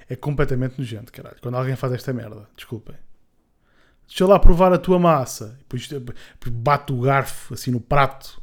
É 0.09 0.15
completamente 0.15 0.77
nojento, 0.79 1.11
caralho. 1.11 1.37
Quando 1.41 1.55
alguém 1.55 1.75
faz 1.75 1.93
esta 1.93 2.11
merda, 2.13 2.47
desculpem. 2.55 2.95
Deixa 4.07 4.25
lá 4.25 4.39
provar 4.39 4.71
a 4.73 4.77
tua 4.77 4.97
massa. 4.97 5.57
Depois, 5.59 5.87
depois 5.87 6.15
bate 6.51 6.93
o 6.93 7.01
garfo 7.01 7.53
assim 7.53 7.71
no 7.71 7.79
prato. 7.79 8.41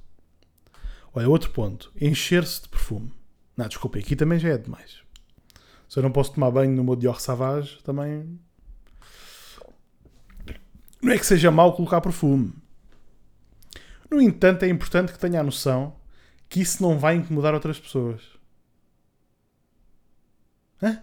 Olha, 1.15 1.29
outro 1.29 1.51
ponto. 1.51 1.93
Encher-se 2.01 2.63
de 2.63 2.69
perfume. 2.69 3.13
Não, 3.57 3.69
desculpem, 3.69 4.03
aqui 4.03 4.17
também 4.17 4.39
já 4.39 4.49
é 4.49 4.59
demais. 4.59 5.03
Se 5.89 5.99
eu 5.99 6.03
não 6.03 6.11
posso 6.11 6.35
tomar 6.35 6.51
banho 6.51 6.75
no 6.75 6.83
meu 6.83 6.97
Dior 6.97 7.21
Savage, 7.21 7.79
também. 7.85 8.39
Não 11.01 11.13
é 11.13 11.19
que 11.19 11.25
seja 11.25 11.51
mau 11.51 11.77
colocar 11.77 12.01
perfume. 12.01 12.53
No 14.11 14.21
entanto, 14.21 14.65
é 14.65 14.69
importante 14.69 15.13
que 15.13 15.19
tenha 15.19 15.41
a 15.41 15.45
noção 15.45 15.95
que 16.49 16.61
isso 16.61 16.83
não 16.83 16.99
vai 16.99 17.15
incomodar 17.17 17.55
outras 17.55 17.79
pessoas. 17.79 18.23
Hã? 20.83 21.03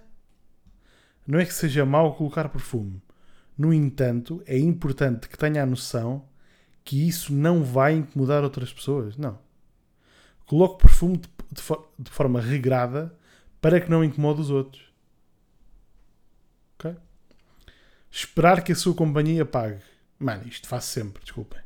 Não 1.25 1.39
é 1.39 1.45
que 1.45 1.53
seja 1.53 1.85
mau 1.85 2.15
colocar 2.15 2.49
perfume. 2.49 3.01
No 3.57 3.73
entanto, 3.73 4.43
é 4.45 4.57
importante 4.57 5.29
que 5.29 5.37
tenha 5.37 5.63
a 5.63 5.65
noção 5.65 6.25
que 6.83 7.07
isso 7.07 7.33
não 7.33 7.63
vai 7.63 7.93
incomodar 7.93 8.43
outras 8.43 8.73
pessoas. 8.73 9.15
Não. 9.17 9.37
Coloque 10.51 10.81
perfume 10.81 11.15
de, 11.15 11.29
de, 11.49 11.63
de 11.97 12.11
forma 12.11 12.41
regrada 12.41 13.17
para 13.61 13.79
que 13.79 13.89
não 13.89 14.03
incomode 14.03 14.41
os 14.41 14.49
outros. 14.49 14.83
Ok? 16.75 16.93
Esperar 18.11 18.61
que 18.61 18.73
a 18.73 18.75
sua 18.75 18.93
companhia 18.93 19.45
pague. 19.45 19.81
Mano, 20.19 20.45
isto 20.45 20.67
faço 20.67 20.89
sempre, 20.89 21.23
desculpem. 21.23 21.61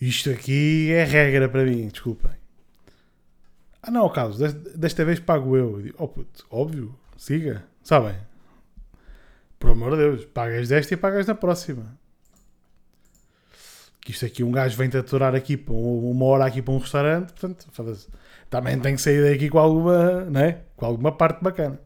Isto 0.00 0.30
aqui 0.30 0.90
é 0.90 1.04
regra 1.04 1.48
para 1.48 1.64
mim, 1.64 1.86
desculpem. 1.86 2.34
Ah 3.80 3.92
não, 3.92 4.08
Carlos, 4.08 4.38
desta 4.74 5.04
vez 5.04 5.20
pago 5.20 5.56
eu. 5.56 5.94
Oh 5.96 6.08
puto, 6.08 6.44
óbvio, 6.50 6.98
siga, 7.16 7.64
sabem? 7.80 8.18
Por 9.56 9.70
amor 9.70 9.92
de 9.92 9.98
Deus, 9.98 10.24
pagas 10.24 10.68
desta 10.68 10.94
e 10.94 10.96
pagas 10.96 11.28
na 11.28 11.34
próxima. 11.36 11.96
Que 14.06 14.12
isto 14.12 14.24
aqui, 14.24 14.44
um 14.44 14.52
gajo 14.52 14.76
vem-te 14.76 14.96
aturar 14.96 15.34
aqui 15.34 15.60
uma 15.68 16.24
hora 16.26 16.46
aqui 16.46 16.62
para 16.62 16.72
um 16.72 16.78
restaurante, 16.78 17.32
portanto, 17.32 17.66
também 18.48 18.78
tem 18.78 18.94
que 18.94 19.02
sair 19.02 19.28
daqui 19.28 19.48
com 19.48 19.58
alguma, 19.58 20.26
né? 20.26 20.60
com 20.76 20.86
alguma 20.86 21.10
parte 21.10 21.42
bacana. 21.42 21.80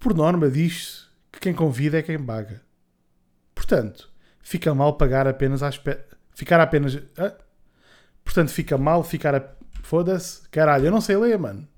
Por 0.00 0.14
norma, 0.14 0.48
diz 0.48 1.06
que 1.30 1.38
quem 1.38 1.52
convida 1.52 1.98
é 1.98 2.02
quem 2.02 2.18
paga. 2.18 2.62
Portanto, 3.54 4.10
fica 4.40 4.74
mal 4.74 4.94
pagar 4.94 5.28
apenas 5.28 5.62
à 5.62 5.68
espera 5.68 6.02
Ficar 6.34 6.62
apenas. 6.62 6.98
Ah? 7.18 7.34
Portanto, 8.24 8.50
fica 8.50 8.78
mal 8.78 9.04
ficar 9.04 9.34
a. 9.34 9.42
Foda-se. 9.82 10.48
Caralho, 10.48 10.86
eu 10.86 10.90
não 10.90 11.02
sei 11.02 11.18
ler, 11.18 11.38
mano. 11.38 11.68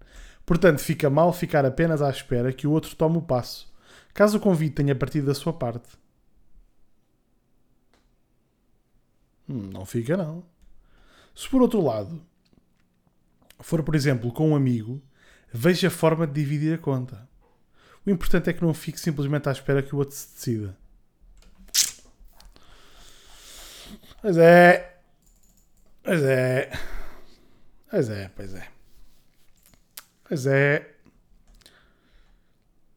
Portanto, 0.47 0.79
fica 0.79 1.11
mal 1.11 1.33
ficar 1.33 1.65
apenas 1.65 2.01
à 2.01 2.09
espera 2.09 2.53
que 2.53 2.69
o 2.69 2.71
outro 2.71 2.95
tome 2.95 3.19
o 3.19 3.23
passo. 3.23 3.69
Caso 4.15 4.39
o 4.39 4.41
convite 4.41 4.77
tenha 4.77 4.95
partido 4.95 5.27
da 5.27 5.35
sua 5.35 5.53
parte. 5.53 5.89
Não 9.51 9.85
fica, 9.85 10.17
não. 10.17 10.45
Se 11.35 11.49
por 11.49 11.63
outro 11.63 11.81
lado 11.81 12.21
for, 13.61 13.83
por 13.83 13.95
exemplo, 13.95 14.33
com 14.33 14.51
um 14.51 14.57
amigo, 14.57 15.03
veja 15.53 15.89
a 15.89 15.91
forma 15.91 16.27
de 16.27 16.33
dividir 16.33 16.75
a 16.75 16.79
conta. 16.79 17.29
O 18.05 18.11
importante 18.11 18.49
é 18.49 18.53
que 18.53 18.63
não 18.63 18.73
fique 18.73 18.99
simplesmente 18.99 19.49
à 19.49 19.53
espera 19.53 19.83
que 19.83 19.95
o 19.95 19.99
outro 19.99 20.17
se 20.17 20.35
decida. 20.35 20.77
Pois 24.23 24.37
é. 24.37 25.01
Pois 26.03 26.23
é. 26.23 26.71
Pois 27.91 28.09
é, 28.09 28.29
pois 28.29 28.55
é. 28.55 28.69
Pois 30.25 30.47
é. 30.47 30.95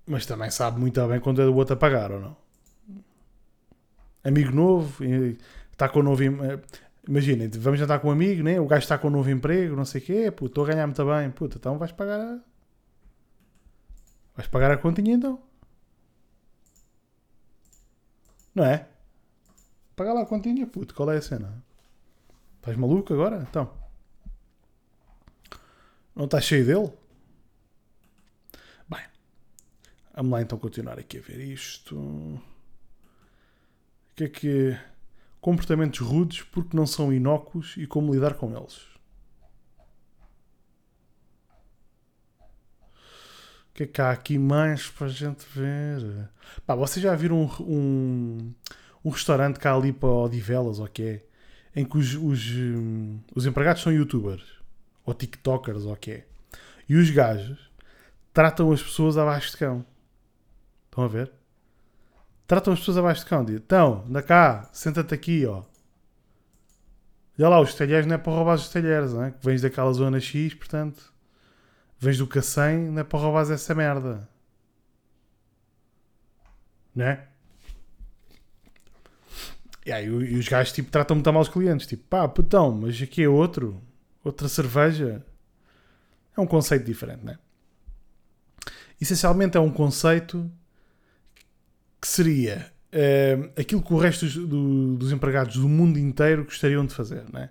Mas 0.05 0.25
também 0.25 0.49
sabe 0.51 0.79
muito 0.79 1.05
bem 1.07 1.19
quando 1.19 1.41
é 1.41 1.45
do 1.45 1.55
outro 1.55 1.73
a 1.73 1.77
pagar, 1.77 2.11
ou 2.11 2.19
não? 2.19 2.37
Amigo 4.23 4.51
novo, 4.51 5.03
está 5.73 5.89
com 5.89 5.99
um 5.99 6.03
novo. 6.03 6.23
Imaginem, 7.07 7.49
vamos 7.49 7.79
jantar 7.79 7.99
com 7.99 8.07
um 8.07 8.11
amigo, 8.11 8.41
né? 8.41 8.59
o 8.61 8.65
gajo 8.65 8.83
está 8.83 8.97
com 8.97 9.09
um 9.09 9.11
novo 9.11 9.29
emprego, 9.29 9.75
não 9.75 9.83
sei 9.83 9.99
o 9.99 10.03
quê, 10.05 10.33
estou 10.45 10.63
a 10.63 10.67
ganhar 10.67 10.87
muito 10.87 11.05
bem, 11.05 11.29
puta, 11.31 11.57
então 11.57 11.77
vais 11.77 11.91
pagar 11.91 12.17
a... 12.17 12.39
Vais 14.37 14.47
pagar 14.47 14.71
a 14.71 14.77
continha 14.77 15.13
então? 15.13 15.41
Não 18.55 18.63
é? 18.63 18.87
Paga 19.95 20.13
lá 20.13 20.21
a 20.21 20.25
continha, 20.25 20.65
puto, 20.65 20.95
qual 20.95 21.11
é 21.11 21.17
a 21.17 21.21
cena? 21.21 21.63
Estás 22.57 22.77
maluco 22.77 23.13
agora? 23.13 23.45
Então. 23.49 23.71
Não 26.15 26.25
estás 26.25 26.45
cheio 26.45 26.65
dele? 26.65 26.91
Bem. 28.87 29.03
Vamos 30.15 30.31
lá 30.31 30.41
então 30.41 30.57
continuar 30.57 30.97
aqui 30.97 31.17
a 31.17 31.21
ver 31.21 31.39
isto. 31.41 31.95
O 31.95 32.41
que 34.15 34.23
é 34.23 34.29
que. 34.29 34.79
Comportamentos 35.43 35.99
rudes 35.99 36.41
porque 36.41 36.75
não 36.75 36.87
são 36.87 37.11
inócuos 37.11 37.75
e 37.75 37.85
como 37.85 38.13
lidar 38.13 38.35
com 38.35 38.55
eles. 38.55 38.77
O 43.69 43.73
que 43.75 43.83
é 43.83 43.87
que 43.87 44.01
há 44.01 44.11
aqui 44.11 44.39
mais 44.39 44.87
para 44.87 45.07
a 45.07 45.09
gente 45.09 45.45
ver? 45.53 46.29
Pá, 46.65 46.75
vocês 46.75 47.03
já 47.03 47.13
viram 47.13 47.41
um, 47.41 47.49
um 47.59 48.53
um 49.03 49.09
restaurante 49.09 49.59
cá 49.59 49.75
ali 49.75 49.91
para 49.91 50.07
Odivelas, 50.07 50.79
ou 50.79 50.87
que 50.87 51.03
é, 51.03 51.23
em 51.75 51.83
que 51.83 51.97
os, 51.97 52.15
os, 52.15 52.49
hum, 52.51 53.19
os 53.35 53.45
empregados 53.45 53.81
são 53.81 53.91
youtubers, 53.91 54.45
ou 55.05 55.13
tiktokers, 55.13 55.83
ou 55.83 55.95
que 55.97 56.11
é. 56.11 56.25
E 56.87 56.95
os 56.95 57.09
gajos 57.09 57.69
tratam 58.31 58.71
as 58.71 58.81
pessoas 58.81 59.17
abaixo 59.17 59.51
de 59.51 59.57
cão. 59.57 59.85
Estão 60.85 61.03
a 61.03 61.07
ver? 61.09 61.42
Tratam 62.47 62.73
as 62.73 62.79
pessoas 62.79 62.97
abaixo 62.97 63.21
de 63.21 63.29
cão. 63.29 63.45
Então, 63.49 64.05
anda 64.07 64.21
cá, 64.21 64.69
senta-te 64.71 65.13
aqui, 65.13 65.45
ó. 65.45 65.63
Olha 67.39 67.49
lá, 67.49 67.61
os 67.61 67.73
talheres 67.73 68.05
não 68.05 68.15
é 68.15 68.17
para 68.17 68.31
roubar 68.31 68.55
os 68.55 68.69
talheres, 68.69 69.13
não 69.13 69.23
é? 69.23 69.31
Que 69.31 69.43
vens 69.43 69.61
daquela 69.61 69.91
zona 69.91 70.19
X, 70.19 70.53
portanto, 70.53 71.11
vens 71.99 72.17
do 72.17 72.27
Cacém, 72.27 72.89
não 72.91 72.99
é 72.99 73.03
para 73.03 73.19
roubar 73.19 73.49
essa 73.51 73.73
merda. 73.73 74.29
Não 76.95 77.05
é? 77.05 77.27
E, 79.85 79.91
aí, 79.91 80.05
e 80.05 80.37
os 80.37 80.47
gajos 80.47 80.73
tipo, 80.73 80.91
tratam 80.91 81.15
muito 81.15 81.33
mal 81.33 81.41
os 81.41 81.49
clientes. 81.49 81.87
Tipo, 81.87 82.03
pá, 82.07 82.27
putão, 82.27 82.71
mas 82.71 83.01
aqui 83.01 83.23
é 83.23 83.29
outro. 83.29 83.81
Outra 84.23 84.47
cerveja. 84.47 85.25
É 86.37 86.41
um 86.41 86.47
conceito 86.47 86.85
diferente, 86.85 87.25
né? 87.25 87.37
Essencialmente 89.01 89.57
é 89.57 89.59
um 89.59 89.71
conceito 89.71 90.49
que 92.03 92.07
seria 92.09 92.69
uh, 92.91 93.49
aquilo 93.57 93.81
que 93.81 93.93
o 93.93 93.97
resto 93.97 94.25
dos, 94.25 94.35
do, 94.35 94.97
dos 94.97 95.13
empregados 95.13 95.55
do 95.55 95.69
mundo 95.69 95.97
inteiro 95.97 96.43
gostariam 96.43 96.85
de 96.85 96.93
fazer, 96.93 97.23
né? 97.31 97.49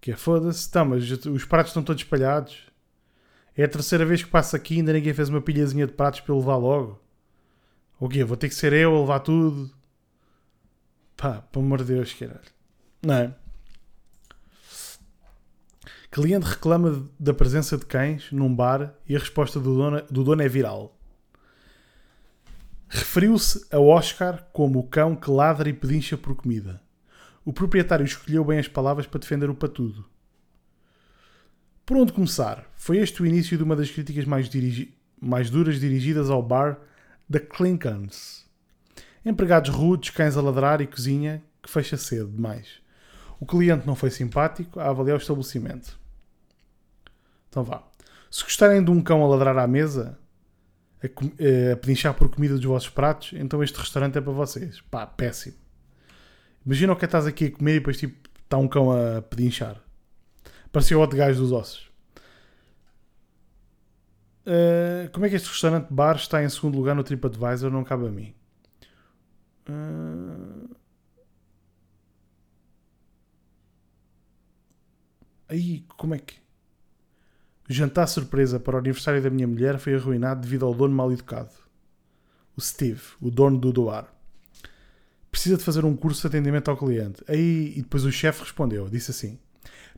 Que 0.00 0.10
é 0.10 0.16
foda-se, 0.16 0.68
tá, 0.68 0.84
mas 0.84 1.08
os 1.24 1.44
pratos 1.44 1.70
estão 1.70 1.84
todos 1.84 2.02
espalhados. 2.02 2.66
É 3.56 3.62
a 3.62 3.68
terceira 3.68 4.04
vez 4.04 4.24
que 4.24 4.28
passo 4.28 4.56
aqui 4.56 4.74
e 4.74 4.76
ainda 4.78 4.92
ninguém 4.92 5.14
fez 5.14 5.28
uma 5.28 5.40
pilhazinha 5.40 5.86
de 5.86 5.92
pratos 5.92 6.18
para 6.18 6.34
eu 6.34 6.38
levar 6.38 6.56
logo. 6.56 7.00
O 8.00 8.08
quê? 8.08 8.24
Vou 8.24 8.36
ter 8.36 8.48
que 8.48 8.54
ser 8.56 8.72
eu 8.72 8.96
a 8.96 9.00
levar 9.00 9.20
tudo. 9.20 9.70
Pá, 11.16 11.40
pelo 11.52 11.64
amor 11.64 11.78
de 11.78 11.94
Deus, 11.94 12.12
caralho. 12.12 12.40
Não 13.00 13.14
é? 13.14 13.34
Cliente 16.10 16.46
reclama 16.46 17.08
da 17.20 17.32
presença 17.32 17.78
de 17.78 17.86
cães 17.86 18.32
num 18.32 18.52
bar 18.52 18.94
e 19.08 19.14
a 19.14 19.18
resposta 19.20 19.60
do 19.60 19.76
dono, 19.76 20.02
do 20.10 20.24
dono 20.24 20.42
é 20.42 20.48
viral. 20.48 20.99
Referiu-se 22.92 23.66
a 23.70 23.78
Oscar 23.78 24.48
como 24.52 24.80
o 24.80 24.82
cão 24.82 25.14
que 25.14 25.30
ladra 25.30 25.68
e 25.68 25.72
pedincha 25.72 26.18
por 26.18 26.34
comida. 26.34 26.82
O 27.44 27.52
proprietário 27.52 28.04
escolheu 28.04 28.44
bem 28.44 28.58
as 28.58 28.66
palavras 28.66 29.06
para 29.06 29.20
defender 29.20 29.48
o 29.48 29.54
patudo. 29.54 30.04
Por 31.86 31.96
onde 31.96 32.12
começar? 32.12 32.68
Foi 32.74 32.98
este 32.98 33.22
o 33.22 33.26
início 33.26 33.56
de 33.56 33.62
uma 33.62 33.76
das 33.76 33.88
críticas 33.88 34.24
mais, 34.24 34.48
dirigi 34.48 34.92
mais 35.20 35.48
duras 35.48 35.78
dirigidas 35.78 36.30
ao 36.30 36.42
bar 36.42 36.80
da 37.28 37.38
Clinkans. 37.38 38.44
Empregados 39.24 39.70
rudes, 39.70 40.10
cães 40.10 40.36
a 40.36 40.42
ladrar 40.42 40.80
e 40.80 40.86
cozinha 40.86 41.40
que 41.62 41.70
fecha 41.70 41.96
cedo 41.96 42.32
demais. 42.32 42.80
O 43.38 43.46
cliente 43.46 43.86
não 43.86 43.94
foi 43.94 44.10
simpático 44.10 44.80
a 44.80 44.88
avaliar 44.88 45.16
o 45.16 45.20
estabelecimento. 45.20 45.96
Então 47.48 47.62
vá. 47.62 47.84
Se 48.28 48.42
gostarem 48.42 48.82
de 48.82 48.90
um 48.90 49.00
cão 49.00 49.22
a 49.24 49.28
ladrar 49.28 49.56
à 49.58 49.66
mesa, 49.68 50.18
a, 51.02 51.72
a 51.72 51.76
pedinchar 51.76 52.14
por 52.14 52.28
comida 52.28 52.54
dos 52.54 52.64
vossos 52.64 52.88
pratos, 52.88 53.32
então 53.34 53.62
este 53.62 53.78
restaurante 53.78 54.18
é 54.18 54.20
para 54.20 54.32
vocês. 54.32 54.80
Pá, 54.90 55.06
péssimo. 55.06 55.56
Imagina 56.64 56.92
o 56.92 56.96
que 56.96 57.04
é 57.04 57.06
estás 57.06 57.26
aqui 57.26 57.46
a 57.46 57.50
comer 57.50 57.76
e 57.76 57.78
depois 57.78 57.98
tipo, 57.98 58.28
está 58.44 58.56
um 58.58 58.68
cão 58.68 58.90
a 58.90 59.22
pedinchar. 59.22 59.80
Parecia 60.72 60.96
o 60.96 61.00
outro 61.00 61.16
gajo 61.16 61.40
dos 61.40 61.52
ossos. 61.52 61.90
Uh, 64.46 65.10
como 65.12 65.26
é 65.26 65.28
que 65.28 65.36
este 65.36 65.48
restaurante 65.48 65.88
bar 65.90 66.16
está 66.16 66.42
em 66.42 66.48
segundo 66.48 66.76
lugar 66.76 66.94
no 66.94 67.04
TripAdvisor? 67.04 67.70
Não 67.70 67.84
cabe 67.84 68.06
a 68.06 68.10
mim. 68.10 68.34
Uh... 69.68 70.76
Aí, 75.48 75.84
como 75.96 76.14
é 76.14 76.18
que. 76.18 76.36
O 77.70 77.72
jantar 77.72 78.08
surpresa 78.08 78.58
para 78.58 78.74
o 78.74 78.78
aniversário 78.80 79.22
da 79.22 79.30
minha 79.30 79.46
mulher 79.46 79.78
foi 79.78 79.94
arruinado 79.94 80.40
devido 80.40 80.66
ao 80.66 80.74
dono 80.74 80.92
mal 80.92 81.12
educado. 81.12 81.52
O 82.56 82.60
Steve, 82.60 83.00
o 83.20 83.30
dono 83.30 83.58
do 83.58 83.72
Doar. 83.72 84.12
Precisa 85.30 85.56
de 85.56 85.62
fazer 85.62 85.84
um 85.84 85.94
curso 85.94 86.22
de 86.22 86.26
atendimento 86.26 86.68
ao 86.68 86.76
cliente. 86.76 87.22
Aí, 87.28 87.72
e 87.76 87.82
depois 87.82 88.04
o 88.04 88.10
chefe 88.10 88.42
respondeu, 88.42 88.88
disse 88.88 89.12
assim: 89.12 89.38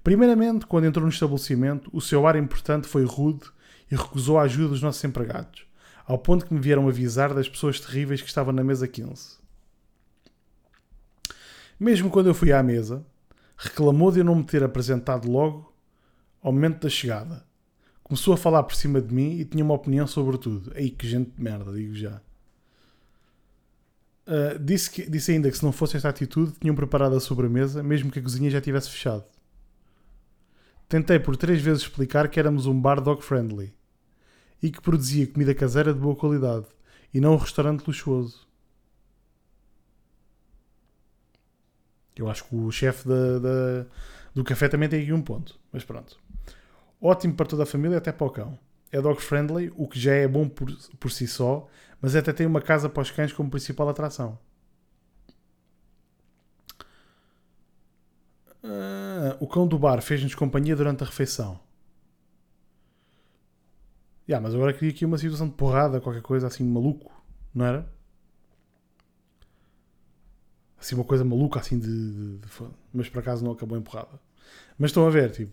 Primeiramente, 0.05 0.67
quando 0.67 0.85
entrou 0.85 1.07
no 1.07 1.11
estabelecimento, 1.11 1.89
o 1.95 2.01
seu 2.03 2.27
ar 2.27 2.37
importante 2.37 2.87
foi 2.87 3.07
rude 3.07 3.47
e 3.91 3.97
recusou 3.97 4.39
a 4.39 4.43
ajuda 4.43 4.69
dos 4.69 4.83
nossos 4.83 5.03
empregados, 5.03 5.67
ao 6.05 6.19
ponto 6.19 6.45
que 6.45 6.53
me 6.53 6.61
vieram 6.61 6.87
avisar 6.87 7.33
das 7.33 7.49
pessoas 7.49 7.81
terríveis 7.81 8.21
que 8.21 8.29
estavam 8.29 8.53
na 8.53 8.63
mesa 8.63 8.87
15. 8.87 9.39
Mesmo 11.81 12.11
quando 12.11 12.27
eu 12.27 12.35
fui 12.35 12.53
à 12.53 12.63
mesa, 12.63 13.03
reclamou 13.57 14.13
de 14.13 14.19
eu 14.19 14.25
não 14.27 14.35
me 14.35 14.45
ter 14.45 14.63
apresentado 14.63 15.27
logo 15.27 15.73
ao 16.43 16.53
momento 16.53 16.83
da 16.83 16.91
chegada. 16.91 17.51
Começou 18.03 18.35
a 18.35 18.37
falar 18.37 18.63
por 18.63 18.75
cima 18.75 19.01
de 19.01 19.13
mim 19.13 19.39
e 19.39 19.45
tinha 19.45 19.65
uma 19.65 19.75
opinião 19.75 20.07
sobre 20.07 20.37
tudo. 20.39 20.73
Aí 20.75 20.91
que 20.91 21.07
gente 21.07 21.31
de 21.31 21.43
merda, 21.43 21.73
digo 21.73 21.95
já. 21.95 22.21
Uh, 24.27 24.59
disse, 24.61 24.91
que, 24.91 25.09
disse 25.09 25.33
ainda 25.33 25.51
que 25.51 25.57
se 25.57 25.65
não 25.65 25.73
fosse 25.73 25.97
esta 25.97 26.09
atitude, 26.09 26.53
tinham 26.61 26.75
preparado 26.75 27.17
a 27.17 27.21
sobremesa, 27.21 27.83
mesmo 27.83 28.11
que 28.11 28.19
a 28.19 28.23
cozinha 28.23 28.51
já 28.51 28.61
tivesse 28.61 28.91
fechado. 28.91 29.25
Tentei 30.89 31.19
por 31.19 31.37
três 31.37 31.61
vezes 31.61 31.83
explicar 31.83 32.29
que 32.29 32.39
éramos 32.39 32.67
um 32.67 32.79
bar 32.79 33.01
dog-friendly 33.01 33.75
e 34.63 34.71
que 34.71 34.81
produzia 34.81 35.27
comida 35.27 35.55
caseira 35.55 35.93
de 35.93 35.99
boa 35.99 36.15
qualidade 36.15 36.67
e 37.13 37.21
não 37.21 37.35
um 37.35 37.39
restaurante 37.39 37.85
luxuoso. 37.87 38.47
Eu 42.15 42.29
acho 42.29 42.45
que 42.45 42.55
o 42.55 42.71
chefe 42.71 43.09
da, 43.09 43.39
da, 43.39 43.87
do 44.35 44.45
café 44.45 44.69
também 44.69 44.89
tem 44.89 45.03
aqui 45.03 45.13
um 45.13 45.23
ponto, 45.23 45.59
mas 45.73 45.83
pronto. 45.83 46.19
Ótimo 47.03 47.35
para 47.35 47.47
toda 47.47 47.65
a 47.65 47.67
família, 47.67 47.99
até 47.99 48.13
para 48.13 48.27
o 48.29 48.31
cão. 48.31 48.57
É 48.93 49.01
dog-friendly, 49.01 49.73
o 49.77 49.89
que 49.89 49.99
já 49.99 50.15
é 50.15 50.29
bom 50.29 50.49
por, 50.49 50.71
por 51.01 51.11
si 51.11 51.27
só, 51.27 51.69
mas 52.01 52.15
até 52.15 52.33
tem 52.33 52.47
uma 52.47 52.61
casa 52.63 52.89
para 52.89 53.03
os 53.03 53.11
cães 53.11 53.33
como 53.33 53.51
principal 53.51 53.89
atração. 53.89 54.39
Uh, 58.63 59.35
o 59.41 59.49
cão 59.49 59.67
do 59.67 59.77
bar 59.77 60.01
fez-nos 60.01 60.37
companhia 60.37 60.77
durante 60.77 61.03
a 61.03 61.07
refeição. 61.07 61.59
Yeah, 64.29 64.41
mas 64.41 64.55
agora 64.55 64.73
queria 64.73 64.91
aqui 64.91 65.05
uma 65.05 65.19
situação 65.19 65.49
de 65.49 65.55
porrada, 65.55 66.01
qualquer 66.01 66.23
coisa 66.23 66.47
assim 66.47 66.63
maluco, 66.63 67.11
não 67.53 67.67
era? 67.67 67.93
Assim 70.79 70.95
uma 70.95 71.05
coisa 71.05 71.25
maluca 71.25 71.59
assim 71.59 71.79
de, 71.79 71.89
de, 71.89 72.39
de 72.39 72.49
mas 72.95 73.09
por 73.09 73.19
acaso 73.19 73.45
não 73.45 73.51
acabou 73.53 73.77
em 73.77 73.83
porrada. 73.83 74.21
Mas 74.79 74.91
estão 74.91 75.05
a 75.07 75.11
ver, 75.11 75.33
tipo, 75.33 75.53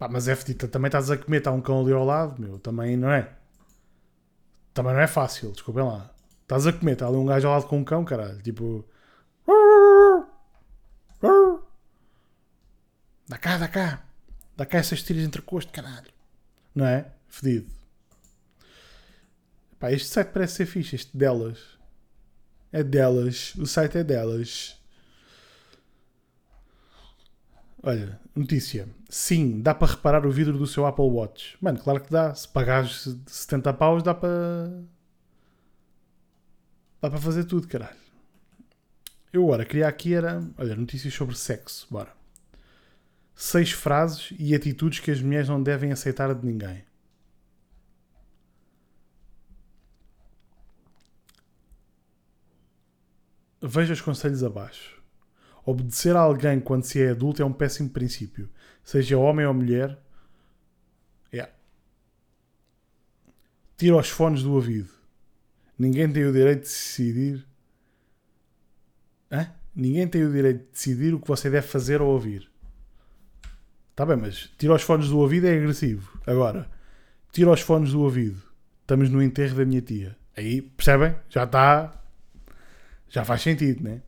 pá, 0.00 0.08
mas 0.08 0.28
é 0.28 0.34
fedita, 0.34 0.66
também 0.66 0.88
estás 0.88 1.10
a 1.10 1.18
comer, 1.18 1.38
está 1.38 1.52
um 1.52 1.60
cão 1.60 1.82
ali 1.82 1.92
ao 1.92 2.04
lado, 2.04 2.40
meu, 2.40 2.58
também 2.58 2.96
não 2.96 3.12
é? 3.12 3.30
Também 4.72 4.94
não 4.94 5.00
é 5.00 5.06
fácil, 5.06 5.52
desculpem 5.52 5.84
lá. 5.84 6.10
Estás 6.42 6.66
a 6.66 6.72
comer, 6.72 6.92
está 6.92 7.06
ali 7.06 7.16
um 7.16 7.26
gajo 7.26 7.46
ao 7.46 7.54
lado 7.54 7.68
com 7.68 7.78
um 7.78 7.84
cão, 7.84 8.02
caralho, 8.02 8.40
tipo. 8.42 8.82
Dá 13.28 13.36
cá, 13.38 13.58
dá 13.58 13.68
cá. 13.68 14.02
Dá 14.56 14.64
cá 14.64 14.78
essas 14.78 15.02
tiras 15.02 15.22
entre 15.22 15.42
costo, 15.42 15.70
caralho. 15.70 16.10
Não 16.74 16.86
é? 16.86 17.12
Fedido. 17.28 17.70
Pá, 19.78 19.92
este 19.92 20.08
site 20.08 20.30
parece 20.32 20.54
ser 20.54 20.66
fixe, 20.66 20.96
este 20.96 21.14
delas. 21.16 21.78
É 22.72 22.82
delas. 22.82 23.54
O 23.56 23.66
site 23.66 23.98
é 23.98 24.04
delas. 24.04 24.80
Olha, 27.82 28.18
notícia. 28.34 28.88
Sim, 29.10 29.60
dá 29.60 29.74
para 29.74 29.92
reparar 29.92 30.24
o 30.24 30.30
vidro 30.30 30.56
do 30.56 30.66
seu 30.66 30.86
Apple 30.86 31.04
Watch. 31.04 31.58
Mano, 31.60 31.78
claro 31.78 32.00
que 32.00 32.10
dá. 32.10 32.34
Se 32.34 32.48
pagares 32.48 33.14
70 33.26 33.72
paus, 33.74 34.02
dá 34.02 34.14
para. 34.14 34.70
Dá 37.02 37.10
para 37.10 37.18
fazer 37.18 37.44
tudo, 37.44 37.68
caralho. 37.68 37.98
Eu 39.32 39.44
agora 39.44 39.64
queria 39.66 39.88
aqui 39.88 40.14
era. 40.14 40.42
Olha, 40.56 40.76
notícias 40.76 41.12
sobre 41.12 41.36
sexo. 41.36 41.86
Bora 41.90 42.20
seis 43.40 43.72
frases 43.72 44.34
e 44.38 44.54
atitudes 44.54 45.00
que 45.00 45.10
as 45.10 45.22
mulheres 45.22 45.48
não 45.48 45.62
devem 45.62 45.92
aceitar 45.92 46.34
de 46.34 46.44
ninguém. 46.46 46.84
Veja 53.62 53.94
os 53.94 54.00
conselhos 54.02 54.44
abaixo. 54.44 55.02
Obedecer 55.64 56.14
a 56.14 56.20
alguém 56.20 56.60
quando 56.60 56.84
se 56.84 57.02
é 57.02 57.10
adulto 57.10 57.40
é 57.40 57.44
um 57.44 57.52
péssimo 57.52 57.88
princípio, 57.88 58.50
seja 58.84 59.18
homem 59.18 59.46
ou 59.46 59.54
mulher. 59.54 59.98
Yeah. 61.32 61.52
Tira 63.76 63.96
os 63.96 64.08
fones 64.08 64.42
do 64.42 64.52
ouvido. 64.52 64.90
Ninguém 65.78 66.12
tem 66.12 66.24
o 66.24 66.32
direito 66.32 66.62
de 66.62 66.68
decidir. 66.68 67.46
Hã? 69.30 69.50
Ninguém 69.74 70.06
tem 70.06 70.24
o 70.24 70.32
direito 70.32 70.58
de 70.58 70.70
decidir 70.72 71.14
o 71.14 71.20
que 71.20 71.28
você 71.28 71.48
deve 71.48 71.66
fazer 71.66 72.02
ou 72.02 72.10
ouvir. 72.10 72.50
Está 73.90 74.04
bem, 74.04 74.16
mas 74.16 74.50
tira 74.58 74.74
os 74.74 74.82
fones 74.82 75.08
do 75.08 75.18
ouvido 75.18 75.46
é 75.46 75.56
agressivo. 75.56 76.18
Agora, 76.26 76.68
tira 77.32 77.50
os 77.50 77.60
fones 77.60 77.92
do 77.92 78.00
ouvido. 78.00 78.42
Estamos 78.80 79.08
no 79.10 79.22
enterro 79.22 79.56
da 79.56 79.64
minha 79.64 79.80
tia. 79.80 80.16
Aí, 80.36 80.62
percebem? 80.62 81.14
Já 81.28 81.44
está. 81.44 82.02
Já 83.08 83.24
faz 83.24 83.42
sentido, 83.42 83.84
né? 83.84 84.02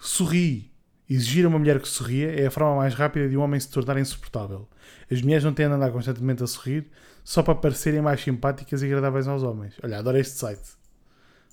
Sorri. 0.00 0.70
Exigir 1.08 1.46
a 1.46 1.48
uma 1.48 1.58
mulher 1.58 1.80
que 1.80 1.88
sorria 1.88 2.38
é 2.38 2.46
a 2.46 2.50
forma 2.50 2.76
mais 2.76 2.94
rápida 2.94 3.28
de 3.28 3.36
um 3.36 3.40
homem 3.40 3.58
se 3.58 3.68
tornar 3.70 3.98
insuportável. 3.98 4.68
As 5.10 5.22
mulheres 5.22 5.42
não 5.42 5.54
têm 5.54 5.66
de 5.66 5.72
andar 5.72 5.90
constantemente 5.90 6.42
a 6.42 6.46
sorrir 6.46 6.90
só 7.24 7.42
para 7.42 7.54
parecerem 7.54 8.02
mais 8.02 8.22
simpáticas 8.22 8.82
e 8.82 8.86
agradáveis 8.86 9.26
aos 9.26 9.42
homens. 9.42 9.74
Olha, 9.82 9.98
adoro 9.98 10.18
este 10.18 10.36
site. 10.36 10.76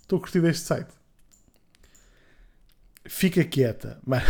Estou 0.02 0.20
a 0.20 0.22
curtir 0.22 0.54
site. 0.56 0.94
Fica 3.06 3.44
quieta. 3.46 4.00
Mas... 4.06 4.24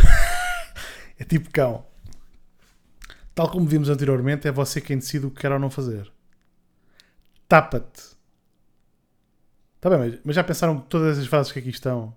é 1.18 1.24
tipo 1.24 1.50
cão. 1.50 1.84
Tal 3.34 3.50
como 3.50 3.66
vimos 3.66 3.88
anteriormente, 3.88 4.46
é 4.46 4.52
você 4.52 4.80
quem 4.80 4.96
decide 4.96 5.26
o 5.26 5.30
que 5.30 5.40
quer 5.40 5.52
ou 5.52 5.58
não 5.58 5.70
fazer. 5.70 6.10
Tapa-te. 7.48 8.16
Está 9.76 9.90
bem, 9.90 10.20
mas 10.24 10.34
já 10.34 10.42
pensaram 10.42 10.78
todas 10.80 11.18
as 11.18 11.26
frases 11.26 11.52
que 11.52 11.58
aqui 11.58 11.68
estão, 11.68 12.16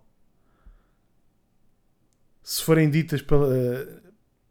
se 2.50 2.64
forem 2.64 2.90
ditas 2.90 3.22
pela, 3.22 3.48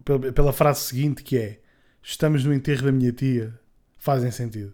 pela, 0.04 0.32
pela 0.32 0.52
frase 0.52 0.82
seguinte, 0.82 1.20
que 1.20 1.36
é 1.36 1.60
estamos 2.00 2.44
no 2.44 2.54
enterro 2.54 2.84
da 2.84 2.92
minha 2.92 3.12
tia, 3.12 3.58
fazem 3.96 4.30
sentido. 4.30 4.72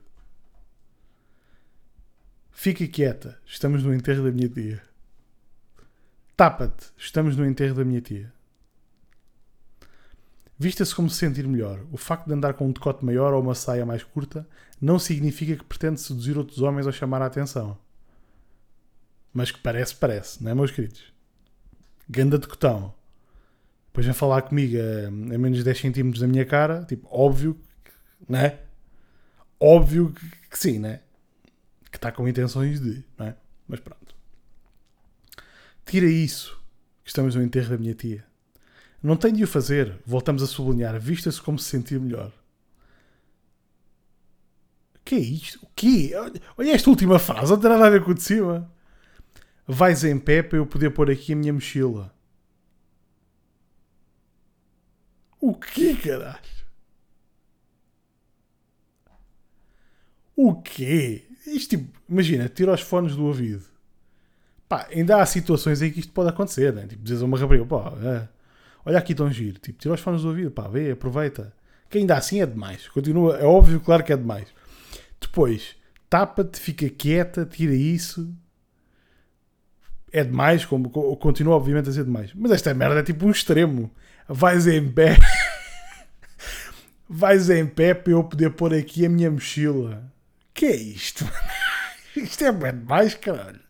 Fica 2.50 2.86
quieta, 2.86 3.40
estamos 3.46 3.82
no 3.82 3.94
enterro 3.94 4.24
da 4.24 4.30
minha 4.30 4.50
tia. 4.50 4.82
Tapa-te, 6.36 6.92
estamos 6.98 7.34
no 7.34 7.46
enterro 7.46 7.74
da 7.74 7.82
minha 7.82 8.02
tia. 8.02 8.30
Vista-se 10.58 10.94
como 10.94 11.08
se 11.08 11.16
sentir 11.16 11.48
melhor. 11.48 11.80
O 11.90 11.96
facto 11.96 12.26
de 12.26 12.34
andar 12.34 12.52
com 12.52 12.66
um 12.66 12.72
decote 12.72 13.06
maior 13.06 13.32
ou 13.32 13.40
uma 13.40 13.54
saia 13.54 13.86
mais 13.86 14.02
curta 14.02 14.46
não 14.78 14.98
significa 14.98 15.56
que 15.56 15.64
pretende 15.64 15.98
seduzir 15.98 16.36
outros 16.36 16.60
homens 16.60 16.84
ou 16.84 16.92
chamar 16.92 17.22
a 17.22 17.26
atenção. 17.26 17.78
Mas 19.32 19.50
que 19.50 19.60
parece, 19.60 19.96
parece, 19.96 20.44
não 20.44 20.50
é, 20.50 20.54
meus 20.54 20.70
queridos? 20.70 21.10
Ganda 22.06 22.38
de 22.38 22.46
cotão. 22.46 22.94
Depois 23.94 24.06
vem 24.06 24.14
falar 24.14 24.42
comigo 24.42 24.76
a, 24.76 25.06
a 25.06 25.38
menos 25.38 25.58
de 25.58 25.62
10 25.64 25.78
cm 25.80 26.10
da 26.18 26.26
minha 26.26 26.44
cara, 26.44 26.84
tipo, 26.84 27.06
óbvio, 27.12 27.56
não 28.28 28.40
é? 28.40 28.58
Óbvio 29.60 30.12
que, 30.12 30.48
que 30.50 30.58
sim, 30.58 30.80
né? 30.80 31.00
Que 31.92 31.96
está 31.96 32.10
com 32.10 32.26
intenções 32.28 32.80
de, 32.80 33.04
não 33.16 33.26
é? 33.26 33.36
Mas 33.68 33.78
pronto. 33.78 34.14
Tira 35.86 36.06
isso, 36.06 36.60
que 37.04 37.10
estamos 37.10 37.36
no 37.36 37.42
enterro 37.42 37.70
da 37.70 37.78
minha 37.78 37.94
tia. 37.94 38.24
Não 39.02 39.16
tem 39.16 39.32
de 39.32 39.44
o 39.44 39.46
fazer, 39.46 39.96
voltamos 40.04 40.42
a 40.42 40.46
sublinhar, 40.46 40.98
vista-se 40.98 41.40
como 41.40 41.58
se 41.58 41.68
sentir 41.70 42.00
melhor. 42.00 42.32
que 45.04 45.14
é 45.14 45.18
isto? 45.18 45.60
O? 45.64 45.68
Olha- 46.18 46.40
Olha 46.56 46.72
esta 46.74 46.90
última 46.90 47.18
frase, 47.18 47.52
não 47.52 47.60
tem 47.60 47.70
nada 47.70 47.86
a 47.86 47.90
ver 47.90 48.02
com 48.02 48.10
o 48.10 48.14
de 48.14 48.22
cima. 48.22 48.70
Vais 49.66 50.04
em 50.04 50.18
pé 50.18 50.42
para 50.42 50.58
eu 50.58 50.66
poder 50.66 50.90
pôr 50.90 51.10
aqui 51.10 51.32
a 51.32 51.36
minha 51.36 51.52
mochila. 51.52 52.13
O 55.48 55.52
quê, 55.54 55.94
caralho? 56.02 56.40
O 60.36 60.54
quê? 60.60 61.24
Isto 61.46 61.76
tipo, 61.76 61.98
imagina, 62.08 62.48
tira 62.48 62.72
os 62.72 62.80
fones 62.80 63.14
do 63.14 63.24
ouvido. 63.24 63.64
Pá, 64.68 64.88
ainda 64.90 65.20
há 65.20 65.26
situações 65.26 65.82
em 65.82 65.90
que 65.90 66.00
isto 66.00 66.12
pode 66.12 66.30
acontecer, 66.30 66.72
né? 66.72 66.86
Tipo, 66.86 67.02
dizes 67.02 67.22
a 67.22 67.26
uma 67.26 67.38
rapariga, 67.38 67.66
pá, 67.66 67.92
é, 68.02 68.28
olha 68.84 68.98
aqui 68.98 69.14
tão 69.14 69.30
giro. 69.30 69.58
Tipo, 69.58 69.78
tira 69.78 69.94
os 69.94 70.00
fones 70.00 70.22
do 70.22 70.28
ouvido, 70.28 70.50
pá, 70.50 70.68
vê, 70.68 70.90
aproveita. 70.92 71.52
Que 71.90 71.98
ainda 71.98 72.16
assim 72.16 72.40
é 72.40 72.46
demais. 72.46 72.88
Continua, 72.88 73.36
é 73.38 73.44
óbvio, 73.44 73.80
claro 73.80 74.02
que 74.02 74.12
é 74.12 74.16
demais. 74.16 74.48
Depois, 75.20 75.76
tapa-te, 76.10 76.60
fica 76.60 76.88
quieta, 76.90 77.46
tira 77.46 77.74
isso. 77.74 78.32
É 80.12 80.22
demais, 80.22 80.64
como, 80.64 80.90
co- 80.90 81.16
continua 81.16 81.56
obviamente 81.56 81.88
a 81.88 81.92
ser 81.92 82.04
demais. 82.04 82.30
Mas 82.34 82.52
esta 82.52 82.72
merda 82.72 83.00
é 83.00 83.02
tipo 83.02 83.26
um 83.26 83.30
extremo. 83.30 83.90
Vais 84.28 84.66
em 84.66 84.88
pé. 84.90 85.16
Vais 87.08 87.50
em 87.50 87.66
pé 87.66 87.92
para 87.92 88.12
eu 88.12 88.24
poder 88.24 88.50
pôr 88.50 88.72
aqui 88.72 89.04
a 89.04 89.08
minha 89.08 89.30
mochila. 89.30 90.10
Que 90.54 90.66
é 90.66 90.76
isto? 90.76 91.24
isto 92.16 92.44
é 92.44 92.52
bem 92.52 92.72
demais, 92.72 93.14
caralho. 93.14 93.60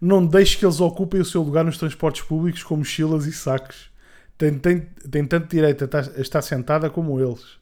Não 0.00 0.26
deixes 0.26 0.56
que 0.56 0.64
eles 0.64 0.80
ocupem 0.80 1.20
o 1.20 1.24
seu 1.24 1.42
lugar 1.42 1.64
nos 1.64 1.78
transportes 1.78 2.22
públicos 2.22 2.62
com 2.62 2.76
mochilas 2.76 3.26
e 3.26 3.32
sacos. 3.32 3.90
Tem, 4.36 4.58
tem, 4.58 4.80
tem 5.10 5.24
tanto 5.24 5.48
direito 5.48 5.88
a 5.92 6.20
estar 6.20 6.42
sentada 6.42 6.90
como 6.90 7.20
eles. 7.20 7.58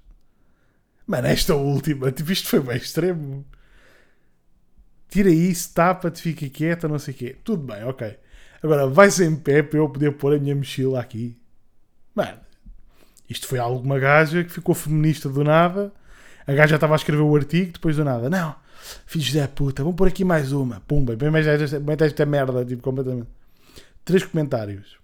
Mano, 1.07 1.27
esta 1.27 1.55
última, 1.55 2.11
tipo, 2.13 2.33
isto 2.33 2.49
foi 2.49 2.61
bem 2.61 2.77
extremo. 2.77 3.45
Tira 5.09 5.31
isso, 5.31 5.75
tapa-te, 5.75 6.23
fica 6.23 6.49
quieta, 6.49 6.89
não 6.89 6.99
sei 6.99 7.13
o 7.13 7.17
quê. 7.17 7.37
Tudo 7.45 7.65
bem, 7.65 7.85
ok. 7.85 8.17
Agora, 8.63 8.87
vais 8.87 9.21
em 9.21 9.37
pé 9.37 9.63
para 9.63 9.79
eu 9.79 9.89
poder 9.89 10.13
pôr 10.13 10.35
a 10.35 10.39
minha 10.39 10.55
mochila 10.55 11.01
aqui. 11.01 11.37
Mano, 12.15 12.39
isto 13.29 13.47
foi 13.47 13.59
alguma 13.59 13.99
gaja 13.99 14.45
que 14.45 14.51
ficou 14.51 14.75
feminista 14.75 15.29
do 15.29 15.43
nada. 15.43 15.93
A 16.47 16.53
gaja 16.53 16.75
estava 16.75 16.95
a 16.95 16.97
escrever 16.97 17.23
o 17.23 17.35
artigo, 17.35 17.73
depois 17.73 17.97
do 17.97 18.05
nada. 18.05 18.29
Não, 18.29 18.55
filhos 19.07 19.33
da 19.33 19.49
puta, 19.49 19.83
vamos 19.83 19.97
pôr 19.97 20.09
aqui 20.09 20.25
mais 20.25 20.53
uma. 20.53 20.81
Pumba, 20.81 21.17
bem 21.17 21.31
mais 21.31 21.47
esta, 21.47 21.81
esta 22.05 22.27
merda, 22.27 22.65
tipo, 22.65 22.83
completamente. 22.83 23.29
Três 24.05 24.25
comentários. 24.25 24.99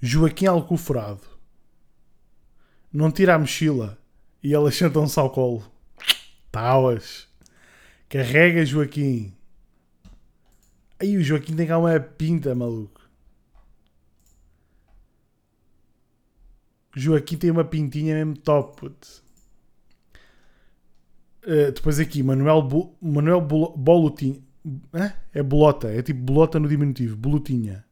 Joaquim 0.00 0.46
Alcoforado. 0.46 1.20
Não 2.92 3.10
tira 3.10 3.34
a 3.34 3.38
mochila 3.38 3.98
e 4.42 4.54
elas 4.54 4.74
sentam-se 4.74 5.18
ao 5.18 5.30
colo. 5.30 5.64
Tauas. 6.50 7.28
Carrega 8.08 8.64
Joaquim. 8.64 9.34
Aí 10.98 11.16
o 11.16 11.22
Joaquim 11.22 11.54
tem 11.54 11.66
cá 11.66 11.78
uma 11.78 12.00
pinta, 12.00 12.54
maluco. 12.54 12.97
Joaquim 16.94 17.36
tem 17.36 17.50
uma 17.50 17.64
pintinha 17.64 18.14
mesmo 18.14 18.38
top. 18.38 18.86
Uh, 18.86 18.92
depois 21.72 21.98
aqui, 21.98 22.22
Manuel, 22.22 22.62
Bu 22.62 22.96
Manuel. 23.00 23.46
Hã? 24.92 25.12
É 25.32 25.42
bolota, 25.42 25.88
é 25.88 26.02
tipo 26.02 26.20
bolota 26.20 26.58
no 26.58 26.68
diminutivo, 26.68 27.16
bolotinha. 27.16 27.84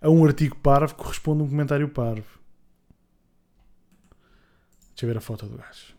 A 0.00 0.08
um 0.08 0.24
artigo 0.24 0.56
parvo 0.56 0.94
corresponde 0.94 1.42
um 1.42 1.48
comentário 1.48 1.88
parvo. 1.88 2.40
Deixa 4.90 5.04
eu 5.04 5.08
ver 5.08 5.18
a 5.18 5.20
foto 5.20 5.46
do 5.46 5.56
gajo. 5.56 5.94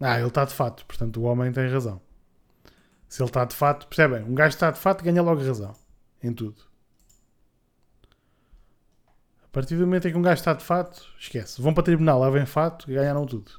Ah, 0.00 0.18
ele 0.18 0.28
está 0.28 0.44
de 0.44 0.54
fato, 0.54 0.84
portanto 0.86 1.20
o 1.20 1.24
homem 1.24 1.52
tem 1.52 1.68
razão. 1.68 2.00
Se 3.08 3.22
ele 3.22 3.30
está 3.30 3.44
de 3.44 3.56
fato, 3.56 3.86
percebem? 3.86 4.22
Um 4.24 4.34
gajo 4.34 4.54
está 4.54 4.70
de 4.70 4.78
fato 4.78 5.02
ganha 5.02 5.22
logo 5.22 5.42
razão 5.42 5.74
em 6.22 6.32
tudo. 6.32 6.62
A 9.48 9.50
partir 9.52 9.76
do 9.76 9.80
momento 9.86 10.06
em 10.06 10.12
que 10.12 10.18
um 10.18 10.22
gajo 10.22 10.40
está 10.40 10.52
de 10.52 10.62
fato, 10.62 11.02
esquece. 11.18 11.60
Vão 11.60 11.74
para 11.74 11.82
tribunal, 11.82 12.20
lá 12.20 12.30
vem 12.30 12.46
fato 12.46 12.90
e 12.90 12.94
ganharam 12.94 13.26
tudo. 13.26 13.50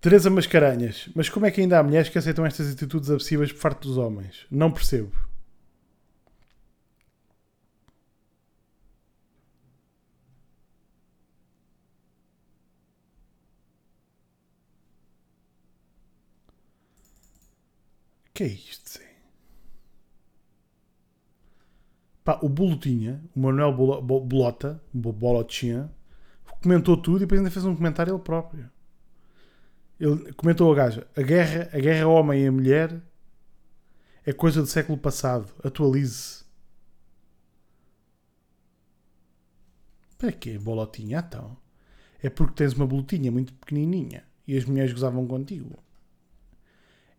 Teresa 0.00 0.30
Mascarenhas. 0.30 1.08
Mas 1.14 1.28
como 1.28 1.46
é 1.46 1.50
que 1.50 1.60
ainda 1.60 1.78
há 1.78 1.82
mulheres 1.82 2.08
que 2.08 2.18
aceitam 2.18 2.44
estas 2.44 2.72
atitudes 2.72 3.10
abusivas 3.10 3.52
por 3.52 3.62
parte 3.62 3.82
dos 3.82 3.96
homens? 3.96 4.46
Não 4.50 4.70
percebo. 4.70 5.12
que 18.38 18.44
é 18.44 18.46
isto? 18.46 18.90
Sim? 18.90 19.07
Pá, 22.28 22.38
o 22.42 22.48
Bolotinha, 22.50 23.24
o 23.34 23.40
Manuel 23.40 23.72
Bolo- 23.74 24.02
Bo- 24.02 24.20
Bolota, 24.20 24.78
Bo- 24.92 25.14
Bolotinha, 25.14 25.90
comentou 26.62 26.94
tudo 26.94 27.16
e 27.16 27.20
depois 27.20 27.40
ainda 27.40 27.50
fez 27.50 27.64
um 27.64 27.74
comentário 27.74 28.12
ele 28.12 28.18
próprio. 28.18 28.70
Ele 29.98 30.30
comentou 30.34 30.70
a 30.70 30.74
gaja: 30.76 31.06
a 31.16 31.22
guerra, 31.22 31.70
a 31.72 31.78
guerra 31.78 32.06
homem 32.06 32.42
e 32.44 32.46
a 32.46 32.52
mulher 32.52 33.00
é 34.26 34.32
coisa 34.34 34.60
do 34.60 34.66
século 34.66 34.98
passado. 34.98 35.54
Atualize-se. 35.64 36.44
Para 40.18 40.30
quê, 40.30 40.58
Bolotinha? 40.58 41.24
Então, 41.26 41.56
é 42.22 42.28
porque 42.28 42.56
tens 42.56 42.74
uma 42.74 42.86
bolotinha 42.86 43.32
muito 43.32 43.54
pequenininha 43.54 44.22
e 44.46 44.54
as 44.54 44.66
mulheres 44.66 44.92
gozavam 44.92 45.26
contigo. 45.26 45.78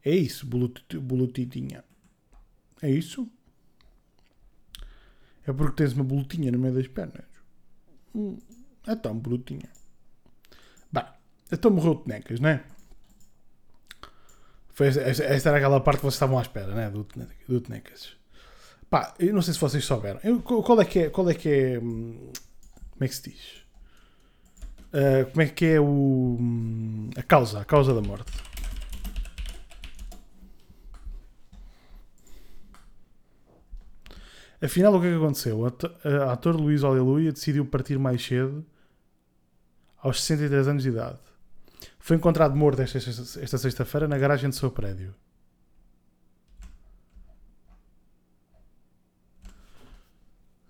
É 0.06 0.12
isso, 0.12 0.46
bolut- 0.46 1.00
bolotitinha. 1.00 1.84
É 2.80 2.92
isso? 2.92 3.28
É 5.50 5.54
porque 5.54 5.76
tens 5.84 5.94
uma 5.94 6.04
bolotinha 6.04 6.52
no 6.52 6.60
meio 6.60 6.74
das 6.74 6.88
pernas. 6.88 7.26
Hum, 8.14 8.38
então, 8.88 9.18
bolotinha. 9.18 9.70
Bem, 10.92 11.04
então 11.52 11.72
morreu 11.72 11.92
o 11.94 11.96
Tenecas, 11.96 12.40
não 12.40 12.50
é? 12.50 12.64
Foi 14.70 14.88
esta, 14.88 15.02
esta- 15.02 15.50
era 15.50 15.58
aquela 15.58 15.82
parte 15.82 15.98
que 15.98 16.04
vocês 16.04 16.14
estavam 16.16 16.38
à 16.40 16.42
espera, 16.42 16.74
né? 16.74 16.90
Do, 16.90 17.06
do 17.48 17.62
Tenecas. 17.62 18.16
Pá, 18.90 19.14
eu 19.20 19.34
não 19.34 19.42
sei 19.42 19.54
se 19.54 19.60
vocês 19.60 19.84
souberam. 19.86 20.20
Eu- 20.24 20.42
qual 20.42 20.80
é 20.82 20.86
que 20.86 21.00
é. 21.00 21.10
Qual 21.10 21.30
é 21.30 21.34
que 21.34 21.50
é. 21.50 21.80
hum, 21.80 22.32
Como 22.92 23.04
é 23.04 23.08
que 23.08 23.16
se 23.16 23.30
diz? 23.30 23.64
Ah, 24.94 25.26
como 25.30 25.42
é 25.42 25.48
que 25.48 25.66
é 25.66 25.80
o. 25.80 26.38
hum, 26.40 27.10
A 27.16 27.24
causa, 27.24 27.62
a 27.62 27.66
causa 27.66 27.94
da 27.94 28.02
morte. 28.02 28.32
Afinal, 34.62 34.94
o 34.96 35.00
que 35.02 35.08
é 35.08 35.12
que 35.12 35.16
aconteceu? 35.18 35.60
O 35.60 35.66
ator 36.32 36.56
Luís 36.56 36.84
Aleluia 36.84 37.32
decidiu 37.32 37.66
partir 37.66 37.98
mais 37.98 38.24
cedo, 38.26 38.66
aos 40.02 40.22
63 40.22 40.68
anos 40.68 40.84
de 40.84 40.90
idade. 40.90 41.20
Foi 42.00 42.16
encontrado 42.18 42.56
morto 42.56 42.82
esta, 42.82 42.98
esta- 42.98 43.58
sexta-feira 43.58 44.08
na 44.08 44.18
garagem 44.18 44.50
do 44.50 44.56
seu 44.56 44.72
prédio. 44.72 45.14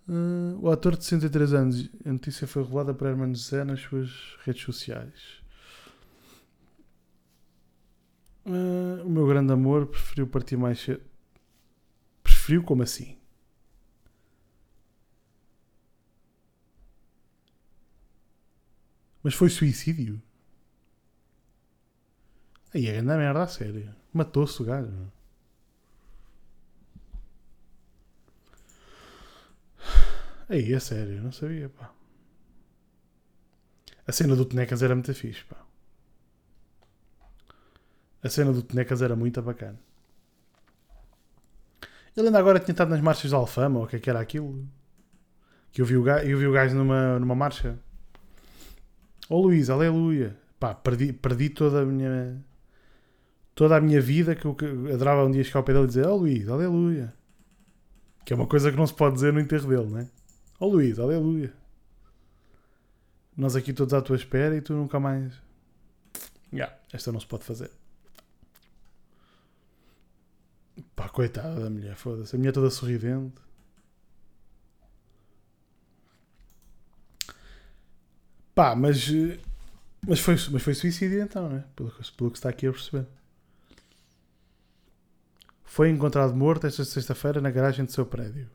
Ah, 0.07 0.57
o 0.61 0.69
ator 0.69 0.97
de 0.97 1.03
63 1.05 1.53
anos, 1.53 1.89
a 2.05 2.11
notícia 2.11 2.47
foi 2.47 2.63
revelada 2.63 2.93
por 2.93 3.07
Hermano 3.07 3.35
José 3.35 3.63
nas 3.63 3.79
suas 3.81 4.09
redes 4.43 4.63
sociais. 4.63 5.41
Ah, 8.45 9.03
o 9.05 9.09
meu 9.09 9.27
grande 9.27 9.53
amor 9.53 9.87
preferiu 9.87 10.27
partir 10.27 10.57
mais 10.57 10.79
cedo. 10.79 11.01
Preferiu 12.23 12.63
como 12.63 12.83
assim? 12.83 13.18
Mas 19.23 19.33
foi 19.33 19.49
suicídio? 19.49 20.21
Aí 22.73 22.87
é 22.87 22.93
grande 22.93 23.17
merda, 23.17 23.43
a 23.43 23.47
sério. 23.47 23.95
Matou-se 24.13 24.61
o 24.61 24.65
gajo. 24.65 25.11
Aí, 30.47 30.73
é 30.73 30.79
sério, 30.79 31.21
não 31.21 31.31
sabia, 31.31 31.69
pá. 31.69 31.91
A 34.07 34.11
cena 34.11 34.35
do 34.35 34.45
Tenecas 34.45 34.81
era 34.81 34.95
muito 34.95 35.13
fixe, 35.13 35.43
pá. 35.43 35.57
A 38.23 38.29
cena 38.29 38.51
do 38.51 38.63
Tenecas 38.63 39.01
era 39.01 39.15
muito 39.15 39.41
bacana. 39.41 39.79
Ele 42.17 42.27
ainda 42.27 42.39
agora 42.39 42.59
tinha 42.59 42.73
estado 42.73 42.89
nas 42.89 43.01
marchas 43.01 43.29
de 43.29 43.35
Alfama, 43.35 43.79
ou 43.79 43.85
o 43.85 43.87
que 43.87 43.95
é 43.97 43.99
que 43.99 44.09
era 44.09 44.19
aquilo? 44.19 44.67
Que 45.71 45.81
eu 45.81 45.85
vi 45.85 45.95
o 45.95 46.03
gajo, 46.03 46.27
eu 46.27 46.37
vi 46.37 46.47
o 46.47 46.51
gajo 46.51 46.75
numa, 46.75 47.19
numa 47.19 47.35
marcha. 47.35 47.79
Oh 49.29 49.41
Luís, 49.41 49.69
aleluia. 49.69 50.35
Pá, 50.59 50.73
perdi, 50.73 51.13
perdi 51.13 51.49
toda 51.49 51.83
a 51.83 51.85
minha. 51.85 52.43
Toda 53.53 53.77
a 53.77 53.81
minha 53.81 54.01
vida 54.01 54.35
que 54.35 54.45
eu 54.45 54.57
adorava 54.93 55.25
um 55.25 55.31
dia 55.31 55.43
chegar 55.43 55.59
ao 55.59 55.63
pé 55.63 55.73
dele 55.73 55.85
e 55.85 55.87
dizer 55.87 56.07
Oh 56.07 56.17
Luís, 56.17 56.49
aleluia. 56.49 57.13
Que 58.25 58.33
é 58.33 58.35
uma 58.35 58.47
coisa 58.47 58.71
que 58.71 58.77
não 58.77 58.87
se 58.87 58.93
pode 58.93 59.15
dizer 59.15 59.31
no 59.31 59.39
enterro 59.39 59.69
dele, 59.69 59.89
não 59.89 59.99
é? 59.99 60.09
Oh 60.59 60.67
Luís, 60.67 60.97
aleluia. 60.99 61.53
Nós 63.37 63.55
aqui 63.55 63.71
todos 63.71 63.93
à 63.93 64.01
tua 64.01 64.15
espera 64.15 64.55
e 64.57 64.61
tu 64.61 64.73
nunca 64.73 64.99
mais. 64.99 65.33
Yeah, 66.51 66.75
esta 66.91 67.11
não 67.11 67.19
se 67.19 67.27
pode 67.27 67.43
fazer. 67.43 67.69
Pá, 70.95 71.07
coitada 71.07 71.61
da 71.61 71.69
mulher, 71.69 71.95
foda-se. 71.95 72.35
A 72.35 72.39
mulher 72.39 72.51
toda 72.51 72.69
sorridente. 72.69 73.39
Pá, 78.59 78.75
mas. 78.75 79.07
eh, 79.09 79.39
Mas 80.07 80.19
foi, 80.19 80.35
mas 80.51 80.63
foi 80.63 80.73
suicídio 80.75 81.21
então, 81.21 81.47
né? 81.49 81.63
Pelo, 81.75 81.91
pelo 82.17 82.31
que 82.31 82.37
está 82.37 82.49
aqui 82.49 82.67
a 82.67 82.71
perceber. 82.73 83.07
Foi 85.63 85.89
encontrado 85.89 86.35
morto 86.35 86.67
esta 86.67 86.83
sexta-feira 86.83 87.39
na 87.39 87.49
garagem 87.49 87.85
do 87.85 87.91
seu 87.93 88.05
prédio. 88.05 88.49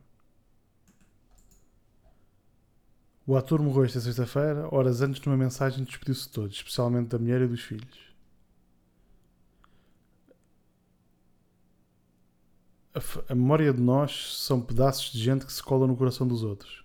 O 3.26 3.36
ator 3.36 3.60
morreu 3.60 3.84
esta 3.84 4.00
sexta-feira, 4.00 4.66
horas 4.74 5.02
antes, 5.02 5.20
numa 5.24 5.36
mensagem 5.36 5.84
despediu-se 5.84 6.22
de 6.26 6.28
todos, 6.30 6.56
especialmente 6.56 7.08
da 7.08 7.18
mulher 7.18 7.42
e 7.42 7.46
dos 7.48 7.60
filhos. 7.60 7.98
A, 12.94 13.32
a 13.32 13.34
memória 13.34 13.72
de 13.72 13.80
nós 13.80 14.38
são 14.38 14.60
pedaços 14.60 15.12
de 15.12 15.18
gente 15.22 15.44
que 15.46 15.52
se 15.52 15.62
cola 15.62 15.86
no 15.86 15.96
coração 15.96 16.26
dos 16.26 16.42
outros. 16.42 16.84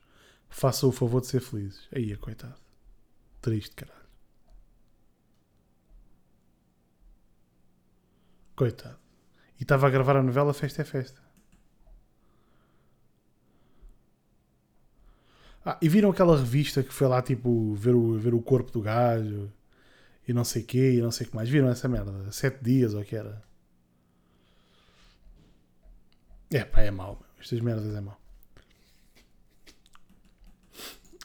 Faça 0.50 0.86
o 0.88 0.92
favor 0.92 1.22
de 1.22 1.28
ser 1.28 1.40
felizes. 1.42 1.88
Aí, 1.94 2.12
é 2.12 2.16
coitado. 2.16 2.69
Triste, 3.42 3.76
caralho. 3.76 4.00
Coitado. 8.56 9.00
E 9.60 9.64
estava 9.64 9.88
a 9.88 9.90
gravar 9.90 10.18
a 10.18 10.24
novela 10.24 10.54
Festa 10.54 10.82
é 10.82 10.86
Festa. 10.86 11.22
Ah, 15.66 15.78
e 15.82 15.90
viram 15.90 16.10
aquela 16.10 16.38
revista 16.38 16.84
que 16.84 16.94
foi 16.94 17.08
lá, 17.08 17.22
tipo, 17.22 17.74
ver 17.76 17.94
o, 17.96 18.18
ver 18.18 18.34
o 18.34 18.42
corpo 18.42 18.72
do 18.72 18.82
gajo 18.82 19.52
e 20.28 20.34
não 20.34 20.44
sei 20.44 20.64
quê 20.64 20.94
e 20.94 21.02
não 21.02 21.12
sei 21.12 21.28
o 21.28 21.30
que 21.30 21.36
mais. 21.36 21.50
Viram 21.50 21.70
essa 21.70 21.88
merda? 21.88 22.32
Sete 22.32 22.64
dias 22.64 22.94
ou 22.94 23.02
o 23.02 23.06
que 23.06 23.16
era? 23.16 23.44
É 26.52 26.64
pá, 26.64 26.82
é 26.82 26.92
mau. 26.92 27.24
Estas 27.40 27.60
merdas 27.62 27.96
é 27.96 28.02
mau. 28.02 28.20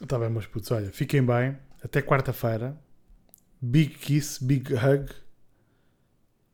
Tá 0.06 0.18
bem, 0.18 0.28
meus 0.30 0.46
putos. 0.46 0.70
Olha, 0.70 0.90
fiquem 0.92 1.24
bem. 1.24 1.56
Até 1.84 2.00
quarta-feira. 2.00 2.74
Big 3.60 3.90
kiss, 3.90 4.42
big 4.42 4.72
hug. 4.72 5.12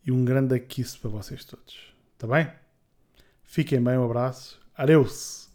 E 0.04 0.10
um 0.10 0.24
grande 0.24 0.58
kiss 0.58 0.98
para 0.98 1.08
vocês 1.08 1.44
todos. 1.44 1.94
Tá 2.18 2.26
bem? 2.26 2.50
Fiquem 3.44 3.80
bem, 3.80 3.96
um 3.96 4.04
abraço. 4.04 4.60
Adeus! 4.74 5.48